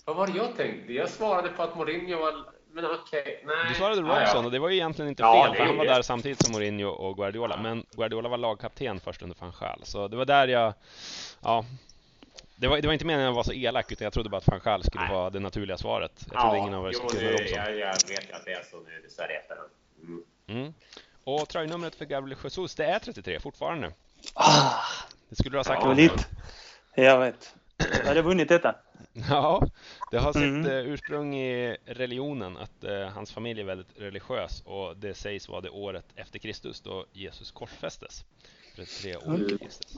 Vad 0.04 0.16
var 0.16 0.26
det 0.26 0.36
jag 0.36 0.56
tänkte? 0.56 0.92
Jag 0.92 1.08
svarade 1.08 1.48
på 1.48 1.62
att 1.62 1.76
Mourinho 1.76 2.18
var... 2.18 2.59
Men 2.72 2.84
okej, 2.84 3.42
nej. 3.46 3.56
Du 3.68 3.74
svarade 3.74 4.00
Ja, 4.00 4.20
Robson 4.20 4.40
ja. 4.40 4.44
och 4.44 4.50
det 4.50 4.58
var 4.58 4.68
ju 4.68 4.74
egentligen 4.74 5.08
inte 5.08 5.22
Ja, 5.22 5.44
fel, 5.46 5.56
för 5.56 5.64
han 5.64 5.76
var 5.76 5.84
där 5.84 6.02
samtidigt 6.02 6.44
som 6.44 6.52
Mourinho 6.52 6.88
och 6.88 7.16
Guardiola. 7.16 7.56
Men 7.56 7.86
Guardiola 7.92 8.28
var 8.28 8.38
lagkapten 8.38 9.00
först 9.00 9.22
under 9.22 9.36
van 9.40 9.52
Gaal. 9.60 9.80
Så 9.82 10.08
det 10.08 10.16
var 10.16 10.24
där 10.24 10.48
jag... 10.48 10.74
Ja. 11.42 11.64
Det 12.56 12.68
var, 12.68 12.80
det 12.80 12.86
var 12.88 12.92
inte 12.92 13.04
meningen 13.04 13.28
att 13.28 13.34
vara 13.34 13.44
så 13.44 13.52
elak, 13.52 13.92
utan 13.92 14.04
jag 14.04 14.12
trodde 14.12 14.28
bara 14.30 14.36
att 14.36 14.46
van 14.48 14.60
Gaal 14.64 14.84
skulle 14.84 15.04
Nej. 15.04 15.14
vara 15.14 15.30
det 15.30 15.40
naturliga 15.40 15.76
svaret. 15.78 16.26
Jag 16.32 16.40
trodde 16.40 16.58
ingen 16.58 16.74
av 16.74 16.86
er 16.88 16.92
skulle 16.92 17.08
kunna 17.20 17.30
Robson. 17.32 17.46
jag, 17.56 17.78
jag 17.78 17.86
vet 18.08 18.32
att 18.32 18.44
det 18.44 18.52
är 18.52 18.62
så 18.70 18.76
nu, 18.80 19.06
så 19.08 19.22
är 19.22 19.28
det 19.28 19.34
efterhand. 19.34 19.68
Mm. 20.02 20.22
Mm. 20.48 20.74
Och 21.24 21.48
tröjnumret 21.48 21.94
för 21.94 22.04
Gabriel 22.04 22.38
Jesus, 22.44 22.74
det 22.74 22.84
är 22.84 22.98
33 22.98 23.40
fortfarande. 23.40 23.92
Ah, 24.34 24.70
Det 25.28 25.36
skulle 25.36 25.50
du 25.54 25.58
ha 25.58 25.64
sagt. 25.64 25.96
lite. 25.96 26.24
Jag 26.94 27.18
vet. 27.20 27.54
Jag 27.98 28.06
hade 28.06 28.22
vunnit 28.22 28.48
detta. 28.48 28.74
Ja, 29.30 29.62
det 30.08 30.18
har 30.18 30.32
sitt 30.32 30.42
Mm. 30.42 30.66
eh, 30.66 30.92
ursprung 30.92 31.34
i 31.36 31.76
religionen, 31.84 32.56
att 32.56 32.84
eh, 32.84 33.08
hans 33.08 33.32
familj 33.32 33.60
är 33.60 33.64
väldigt 33.64 33.98
religiös 34.00 34.62
och 34.66 34.96
det 34.96 35.14
sägs 35.14 35.48
vara 35.48 35.60
det 35.60 35.70
året 35.70 36.04
efter 36.16 36.38
Kristus 36.38 36.80
då 36.80 37.06
Jesus 37.12 37.50
korsfästes. 37.50 38.24
33 38.74 39.16
år 39.16 39.34
efter 39.40 39.58
Kristus. 39.58 39.96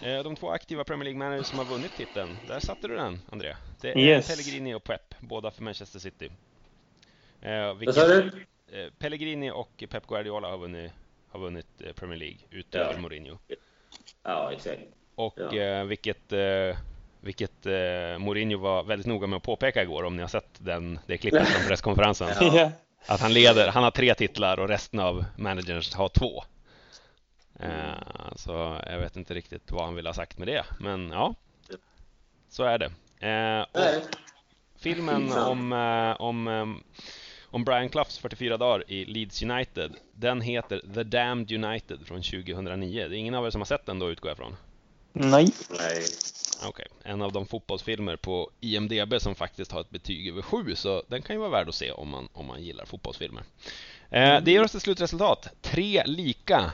Eh, 0.00 0.22
de 0.22 0.36
två 0.36 0.50
aktiva 0.50 0.84
Premier 0.84 1.04
League-managers 1.04 1.42
som 1.42 1.58
har 1.58 1.66
vunnit 1.66 1.94
titeln, 1.94 2.38
där 2.46 2.60
satte 2.60 2.88
du 2.88 2.96
den, 2.96 3.20
André. 3.32 3.56
Det 3.80 3.92
är 3.92 3.98
Yes. 3.98 4.28
Pellegrini 4.28 4.74
och 4.74 4.84
Pep, 4.84 5.14
båda 5.20 5.50
för 5.50 5.62
Manchester 5.62 5.98
City. 5.98 6.30
Eh, 7.40 7.74
vilket, 7.74 7.96
eh, 8.72 8.90
Pellegrini 8.98 9.50
och 9.50 9.84
Pep 9.90 10.06
Guardiola 10.06 10.48
har 10.50 10.58
vunnit, 10.58 10.92
har 11.28 11.40
vunnit 11.40 11.80
eh, 11.80 11.92
Premier 11.92 12.18
League 12.18 12.38
utöver 12.50 12.94
Ja. 12.94 12.98
Mourinho. 13.00 13.38
Ja, 14.22 14.52
exakt. 14.52 14.82
Och 15.14 15.34
Ja. 15.38 15.54
eh, 15.56 15.84
vilket, 15.84 16.32
vilket 17.26 17.66
eh, 17.66 18.18
Mourinho 18.18 18.58
var 18.58 18.82
väldigt 18.82 19.06
noga 19.06 19.26
med 19.26 19.36
att 19.36 19.42
påpeka 19.42 19.82
igår 19.82 20.04
om 20.04 20.16
ni 20.16 20.22
har 20.22 20.28
sett 20.28 20.50
den, 20.58 20.98
det 21.06 21.18
klippet 21.18 21.48
från 21.48 21.68
presskonferensen. 21.68 22.28
Ja. 22.40 22.70
Att 23.06 23.20
han 23.20 23.32
leder, 23.32 23.68
han 23.68 23.84
har 23.84 23.90
tre 23.90 24.14
titlar 24.14 24.60
och 24.60 24.68
resten 24.68 25.00
av 25.00 25.24
managers 25.36 25.94
har 25.94 26.08
två. 26.08 26.44
Eh, 27.60 28.36
så 28.36 28.80
jag 28.86 28.98
vet 28.98 29.16
inte 29.16 29.34
riktigt 29.34 29.70
vad 29.70 29.84
han 29.84 29.94
vill 29.94 30.06
ha 30.06 30.14
sagt 30.14 30.38
med 30.38 30.48
det, 30.48 30.64
men 30.80 31.10
ja. 31.10 31.34
Så 32.48 32.64
är 32.64 32.78
det. 32.78 32.90
Eh, 33.28 33.64
filmen 34.78 35.32
om, 35.32 35.72
eh, 35.72 36.20
om, 36.20 36.48
eh, 36.48 36.66
om 37.44 37.64
Brian 37.64 37.88
Cloughs 37.88 38.18
44 38.18 38.56
dagar 38.56 38.90
i 38.90 39.04
Leeds 39.04 39.42
United, 39.42 39.92
den 40.14 40.40
heter 40.40 40.82
The 40.94 41.02
Damned 41.02 41.52
United 41.52 42.06
från 42.06 42.22
2009. 42.22 43.08
Det 43.08 43.16
är 43.16 43.18
ingen 43.18 43.34
av 43.34 43.46
er 43.46 43.50
som 43.50 43.60
har 43.60 43.66
sett 43.66 43.86
den 43.86 43.98
då 43.98 44.10
utgår 44.10 44.30
jag 44.30 44.36
från? 44.36 44.56
Nej. 45.18 45.48
Nej. 45.70 46.04
Okej, 46.68 46.86
en 47.02 47.22
av 47.22 47.32
de 47.32 47.46
fotbollsfilmer 47.46 48.16
på 48.16 48.50
IMDB 48.60 49.20
som 49.20 49.34
faktiskt 49.34 49.72
har 49.72 49.80
ett 49.80 49.90
betyg 49.90 50.28
över 50.28 50.42
7 50.42 50.74
så 50.74 51.02
den 51.08 51.22
kan 51.22 51.36
ju 51.36 51.40
vara 51.40 51.50
värd 51.50 51.68
att 51.68 51.74
se 51.74 51.92
om 51.92 52.08
man, 52.08 52.28
om 52.32 52.46
man 52.46 52.62
gillar 52.62 52.84
fotbollsfilmer. 52.84 53.42
Eh, 54.10 54.40
det 54.42 54.50
ger 54.50 54.64
oss 54.64 54.74
ett 54.74 54.82
slutresultat. 54.82 55.48
Tre 55.60 56.02
lika. 56.06 56.72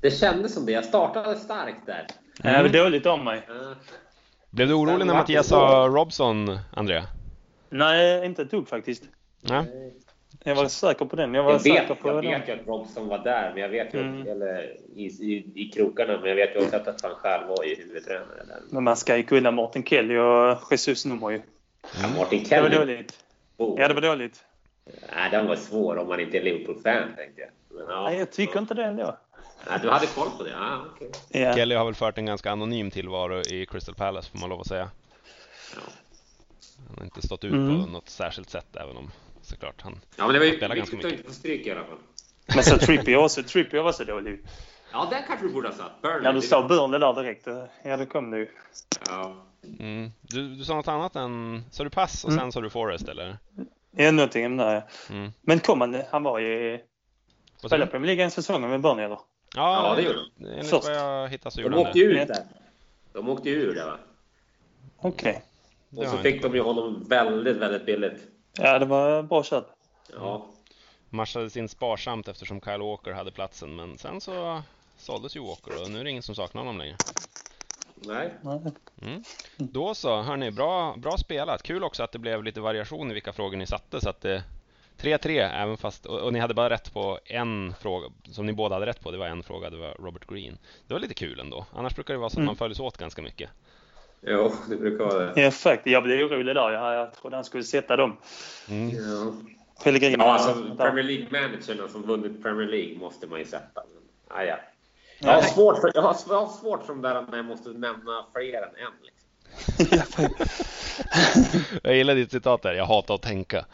Det 0.00 0.10
kändes 0.10 0.54
som 0.54 0.66
det. 0.66 0.72
Jag 0.72 0.84
startade 0.84 1.38
starkt 1.38 1.86
där. 1.86 2.06
Det 2.42 2.48
är 2.48 2.62
väl 2.62 2.72
dåligt 2.72 3.06
av 3.06 3.24
mig. 3.24 3.42
Ja. 3.48 3.74
Blev 4.50 4.68
du 4.68 4.74
orolig 4.74 5.06
när 5.06 5.14
Mattias 5.14 5.46
det 5.46 5.50
sa 5.50 5.88
Robson, 5.90 6.58
Andrea? 6.72 7.04
Nej, 7.70 8.26
inte 8.26 8.42
ett 8.42 8.50
dugg 8.50 8.68
faktiskt. 8.68 9.02
Ja. 9.40 9.64
Jag 10.48 10.54
var 10.54 10.68
säker 10.68 11.04
på 11.04 11.16
den. 11.16 11.34
Jag 11.34 11.42
var 11.42 11.52
Jag 11.52 11.60
säker 11.60 11.88
vet, 11.88 12.00
på 12.02 12.08
jag 12.08 12.22
den. 12.24 12.40
vet 12.40 12.48
ju 12.48 12.52
att 12.52 12.66
Robson 12.66 13.08
var 13.08 13.18
där, 13.18 13.50
men 13.54 13.62
jag 13.62 13.68
vet 13.68 13.94
ju 13.94 14.00
Mm. 14.00 14.28
eller, 14.28 14.76
i, 14.94 15.04
i, 15.04 15.52
i 15.54 15.70
krokarna, 15.74 16.18
men 16.20 16.28
jag 16.28 16.36
vet 16.36 16.54
ju 16.56 16.60
också 16.64 16.76
att 16.76 17.02
han 17.02 17.14
själv 17.14 17.48
var 17.48 17.64
ju 17.64 17.74
huvudtränare 17.74 18.44
där. 18.48 18.60
Men 18.70 18.84
man 18.84 18.96
ska 18.96 19.16
ju 19.16 19.22
kunna 19.22 19.50
Martin 19.50 19.84
Kelly 19.84 20.16
och 20.16 20.58
Jesus 20.70 21.04
nummer 21.04 21.30
ju. 21.30 21.42
Ja, 22.02 22.08
Martin 22.18 22.44
Det 22.48 22.60
var 22.60 22.68
Kelly. 22.70 22.76
dåligt. 22.78 23.24
Oh. 23.56 23.80
Ja, 23.80 23.88
det 23.88 23.94
var 23.94 24.00
dåligt. 24.00 24.44
Nej, 25.14 25.30
den 25.30 25.46
var 25.46 25.56
svår 25.56 25.96
om 25.98 26.08
man 26.08 26.20
inte 26.20 26.38
är 26.38 26.42
Liverpool-fan, 26.42 27.02
tänkte 27.16 27.40
jag. 27.40 27.50
Men, 27.68 27.84
ja. 27.94 28.02
Nej, 28.02 28.18
jag 28.18 28.30
tycker 28.32 28.58
inte 28.58 28.74
det 28.74 28.84
ändå. 28.84 29.16
Nej, 29.68 29.78
du 29.82 29.88
hade 29.90 30.06
koll 30.06 30.28
på 30.38 30.42
det? 30.44 30.50
Ja, 30.50 30.84
okej. 30.94 31.10
Ja. 31.42 31.54
Kelly 31.54 31.74
har 31.74 31.84
väl 31.84 31.94
fört 31.94 32.18
en 32.18 32.26
ganska 32.26 32.50
anonym 32.50 32.90
tillvaro 32.90 33.40
i 33.40 33.66
Crystal 33.66 33.94
Palace 33.94 34.30
får 34.30 34.38
man 34.38 34.48
lov 34.50 34.60
att 34.60 34.66
säga. 34.66 34.90
Ja. 35.74 35.80
Han 36.88 36.96
har 36.98 37.04
inte 37.04 37.22
stått 37.26 37.44
ut 37.44 37.52
Mm. 37.52 37.84
på 37.84 37.90
något 37.90 38.08
särskilt 38.08 38.50
sätt 38.50 38.76
även 38.76 38.96
om 38.96 39.10
såklart 39.48 39.82
han... 39.82 40.00
ja, 40.16 40.24
men 40.24 40.32
det 40.32 40.38
var 40.38 40.46
ju 40.46 40.56
Spelar 40.56 40.76
ganska 40.76 40.96
viktigt 40.96 41.12
att 41.12 41.18
inte 41.18 41.28
få 41.28 41.34
stryk 41.34 41.66
i 41.66 41.70
alla 41.70 41.84
fall. 41.84 41.98
Men 42.54 42.64
så 42.64 42.78
Trippier 42.78 43.16
också. 43.16 43.42
Trippier 43.42 43.82
var 43.82 43.92
så 43.92 44.04
dålig. 44.04 44.40
Ja, 44.92 45.08
den 45.10 45.22
kanske 45.26 45.46
du 45.46 45.52
borde 45.52 45.68
ha 45.68 45.74
satt. 45.74 46.02
Burnley. 46.02 46.22
När 46.22 46.32
du 46.32 46.40
sa 46.42 46.68
Burnley 46.68 47.00
där 47.00 47.14
direkt, 47.22 47.46
ja 47.84 47.96
det 47.96 48.06
kom 48.06 48.32
ju. 48.36 48.48
Ja. 49.08 49.44
Mm. 49.78 50.10
Du, 50.22 50.54
du 50.54 50.64
sa 50.64 50.74
något 50.74 50.88
annat 50.88 51.16
än... 51.16 51.64
Sa 51.70 51.84
du 51.84 51.90
pass 51.90 52.24
och 52.24 52.30
Mm. 52.30 52.40
sen 52.42 52.52
sa 52.52 52.60
du 52.60 52.70
Forest 52.70 53.08
eller? 53.08 53.38
Ja, 53.90 54.10
någonting 54.10 54.56
där 54.56 54.74
ja. 54.74 54.82
Mm. 55.14 55.32
Men 55.42 55.60
kom 55.60 55.80
han, 55.80 56.02
han 56.10 56.22
var 56.22 56.38
ju... 56.38 56.80
Spelade? 57.56 57.86
Premier 57.90 58.06
League 58.06 58.24
en 58.24 58.30
säsong 58.30 58.70
med 58.70 58.80
Burnley 58.80 59.04
eller? 59.04 59.18
Ja, 59.56 59.94
det 59.96 60.02
gjorde 60.02 60.18
de. 60.36 60.44
Enligt 60.46 60.70
Först. 60.70 60.84
vad 60.84 60.96
jag 60.96 61.28
hittade 61.28 61.50
så 61.50 61.58
De 61.60 61.62
gjorde 61.62 61.76
han 61.76 61.86
åkte 61.86 61.98
det. 61.98 62.04
ju 62.04 62.16
Ja. 62.16 62.22
ut 62.22 62.28
där. 62.28 62.42
De 63.12 63.28
åkte 63.28 63.48
ju 63.50 63.56
ur 63.56 63.74
där, 63.74 63.86
va? 63.86 63.98
Okej. 65.00 65.42
Det 65.90 66.00
Och 66.04 66.08
så 66.10 66.16
fick 66.18 66.42
de 66.42 66.54
ju 66.54 66.60
honom 66.60 67.04
väldigt, 67.08 67.56
väldigt 67.56 67.86
billigt. 67.86 68.26
Ja, 68.58 68.78
det 68.78 68.86
var 68.86 69.22
bra 69.22 69.42
köp. 69.44 69.64
Ja. 70.12 70.46
Matchades 71.10 71.56
in 71.56 71.68
sparsamt 71.68 72.28
eftersom 72.28 72.60
Kyle 72.60 72.78
Walker 72.82 73.12
hade 73.12 73.30
platsen 73.30 73.76
men 73.76 73.98
sen 73.98 74.20
så 74.20 74.62
såldes 74.96 75.36
ju 75.36 75.40
Walker 75.40 75.82
och 75.82 75.90
nu 75.90 76.00
är 76.00 76.04
det 76.04 76.10
ingen 76.10 76.22
som 76.22 76.34
saknar 76.34 76.60
honom 76.60 76.78
längre. 76.78 76.96
Nej. 77.94 78.34
Nej. 78.42 78.60
Mm. 79.02 79.24
Då 79.56 79.94
så, 79.94 80.22
hörni, 80.22 80.50
bra, 80.50 80.94
bra 80.96 81.16
spelat. 81.16 81.62
Kul 81.62 81.84
också 81.84 82.02
att 82.02 82.12
det 82.12 82.18
blev 82.18 82.44
lite 82.44 82.60
variation 82.60 83.10
i 83.10 83.14
vilka 83.14 83.32
frågor 83.32 83.56
ni 83.56 83.66
satte 83.66 84.00
så 84.00 84.08
att 84.08 84.20
det 84.20 84.42
3-3 84.98 85.50
även 85.52 85.76
fast, 85.76 86.06
och, 86.06 86.20
och 86.20 86.32
ni 86.32 86.38
hade 86.38 86.54
bara 86.54 86.70
rätt 86.70 86.92
på 86.92 87.18
en 87.24 87.74
fråga 87.80 88.08
som 88.32 88.46
ni 88.46 88.52
båda 88.52 88.74
hade 88.74 88.86
rätt 88.86 89.00
på. 89.00 89.10
Det 89.10 89.18
var 89.18 89.26
en 89.26 89.42
fråga, 89.42 89.70
det 89.70 89.76
var 89.76 89.96
Robert 90.00 90.26
Green. 90.26 90.58
Det 90.86 90.94
var 90.94 91.00
lite 91.00 91.14
kul 91.14 91.40
ändå. 91.40 91.66
Annars 91.74 91.94
brukar 91.94 92.14
det 92.14 92.20
vara 92.20 92.30
så 92.30 92.34
att 92.34 92.38
Mm. 92.38 92.46
man 92.46 92.56
följs 92.56 92.80
åt 92.80 92.96
ganska 92.96 93.22
mycket. 93.22 93.50
Jo, 94.20 94.52
det 94.68 94.76
brukar 94.76 95.04
vara 95.04 95.24
det. 95.34 95.40
Ja, 95.42 95.50
faktiskt. 95.50 95.92
Jag 95.92 96.02
blev 96.02 96.26
orolig 96.26 96.54
där. 96.54 96.70
Jag, 96.70 96.94
jag 96.94 97.12
trodde 97.14 97.36
han 97.36 97.44
skulle 97.44 97.64
sätta 97.64 97.96
dem. 97.96 98.16
Mm. 98.68 98.90
Ja. 98.90 99.32
Ja, 99.84 100.24
alltså. 100.32 100.74
Premier 100.76 101.04
League-managerna 101.04 101.88
som 101.88 102.02
vunnit 102.02 102.42
Premier 102.42 102.68
League 102.68 102.98
måste 102.98 103.26
man 103.26 103.38
ju 103.38 103.44
sätta. 103.44 103.82
Men, 104.28 104.36
ah, 104.38 104.42
ja. 104.42 104.46
Jag, 105.20 105.30
Ja. 105.30 105.32
har 105.34 105.42
svårt 105.42 105.80
för, 105.80 105.90
jag, 105.94 106.02
har, 106.02 106.16
jag 106.28 106.40
har 106.46 106.52
svårt 106.52 106.86
för 106.86 106.92
de 106.94 107.02
där 107.02 107.26
när 107.30 107.36
jag 107.36 107.46
måste 107.46 107.68
nämna 107.70 108.26
fler 108.34 108.62
än 108.62 108.74
en. 108.76 108.92
Liksom. 109.02 110.28
Jag 111.82 111.96
gillar 111.96 112.14
ditt 112.14 112.30
citat 112.30 112.62
där, 112.62 112.74
jag 112.74 112.84
hatar 112.86 113.14
att 113.14 113.22
tänka. 113.22 113.64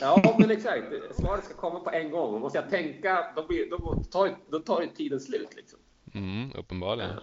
Ja, 0.00 0.36
men 0.38 0.50
exakt. 0.50 0.84
Svaret 1.20 1.44
ska 1.44 1.54
komma 1.54 1.80
på 1.80 1.90
en 1.90 2.10
gång. 2.10 2.34
Och 2.34 2.40
måste 2.40 2.58
jag 2.58 2.70
tänka, 2.70 3.32
då, 3.36 3.46
blir, 3.46 3.70
då, 3.70 4.02
tar, 4.12 4.36
då 4.50 4.58
tar 4.58 4.80
ju 4.80 4.86
tiden 4.88 5.20
slut. 5.20 5.48
Liksom. 5.56 5.78
Mm, 6.14 6.52
uppenbarligen. 6.58 7.10
Ja. 7.10 7.22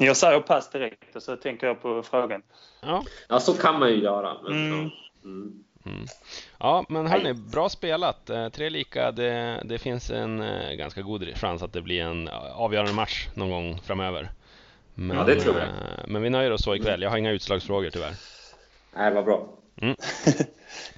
Jag 0.00 0.16
säger 0.16 0.40
pass 0.40 0.70
direkt 0.70 1.16
och 1.16 1.22
så 1.22 1.36
tänker 1.36 1.66
jag 1.66 1.82
på 1.82 2.02
frågan. 2.02 2.42
Ja, 2.80 3.04
ja, 3.28 3.40
så 3.40 3.54
kan 3.54 3.78
man 3.78 3.88
ju 3.88 3.96
göra. 4.02 4.36
Men, 4.42 4.52
Mm. 4.52 4.90
ja. 5.22 5.28
Mm. 5.28 5.64
mm. 5.86 6.06
ja 6.58 6.84
men 6.88 7.06
hörni, 7.06 7.34
bra 7.34 7.68
spelat. 7.68 8.30
Eh, 8.30 8.48
Tre 8.48 8.70
lika, 8.70 9.12
det, 9.12 9.62
det 9.64 9.78
finns 9.78 10.10
en 10.10 10.40
eh, 10.42 10.72
ganska 10.72 11.02
god 11.02 11.36
chans 11.36 11.62
att 11.62 11.72
det 11.72 11.82
blir 11.82 12.02
en 12.02 12.28
avgörande 12.54 12.92
match 12.92 13.28
någon 13.34 13.50
gång 13.50 13.78
framöver. 13.84 14.30
Men, 14.94 15.16
Ja, 15.16 15.24
det 15.24 15.36
tror 15.40 15.58
jag. 15.58 15.68
eh, 15.68 15.74
Men 16.06 16.22
vi 16.22 16.30
nöjer 16.30 16.50
oss 16.50 16.62
så 16.64 16.74
ikväll. 16.74 17.02
Jag 17.02 17.10
har 17.10 17.16
inga 17.16 17.30
utslagsfrågor 17.30 17.90
tyvärr. 17.90 18.14
Nej, 18.96 19.14
vad 19.14 19.24
bra. 19.24 19.48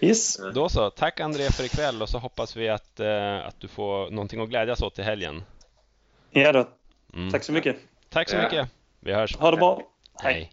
Yes. 0.00 0.40
Då 0.54 0.68
så, 0.68 0.90
tack 0.90 1.20
André 1.20 1.50
för 1.52 1.64
ikväll 1.64 2.02
och 2.02 2.08
så 2.08 2.18
hoppas 2.18 2.56
vi 2.56 2.68
att, 2.68 3.00
eh, 3.00 3.46
att 3.46 3.60
du 3.60 3.68
får 3.68 4.10
någonting 4.10 4.40
att 4.40 4.48
glädjas 4.48 4.82
åt 4.82 4.94
till 4.94 5.04
helgen. 5.04 5.42
Ja 6.30 6.52
då. 6.52 6.68
Mm. 7.14 7.30
Tack 7.32 7.44
så 7.44 7.52
mycket. 7.52 7.76
Tack 8.12 8.28
så 8.28 8.36
mycket. 8.36 8.68
Vi 9.00 9.12
hörs. 9.12 9.36
Ha 9.36 9.50
det 9.50 9.56
bra. 9.56 9.82
Hej. 10.22 10.52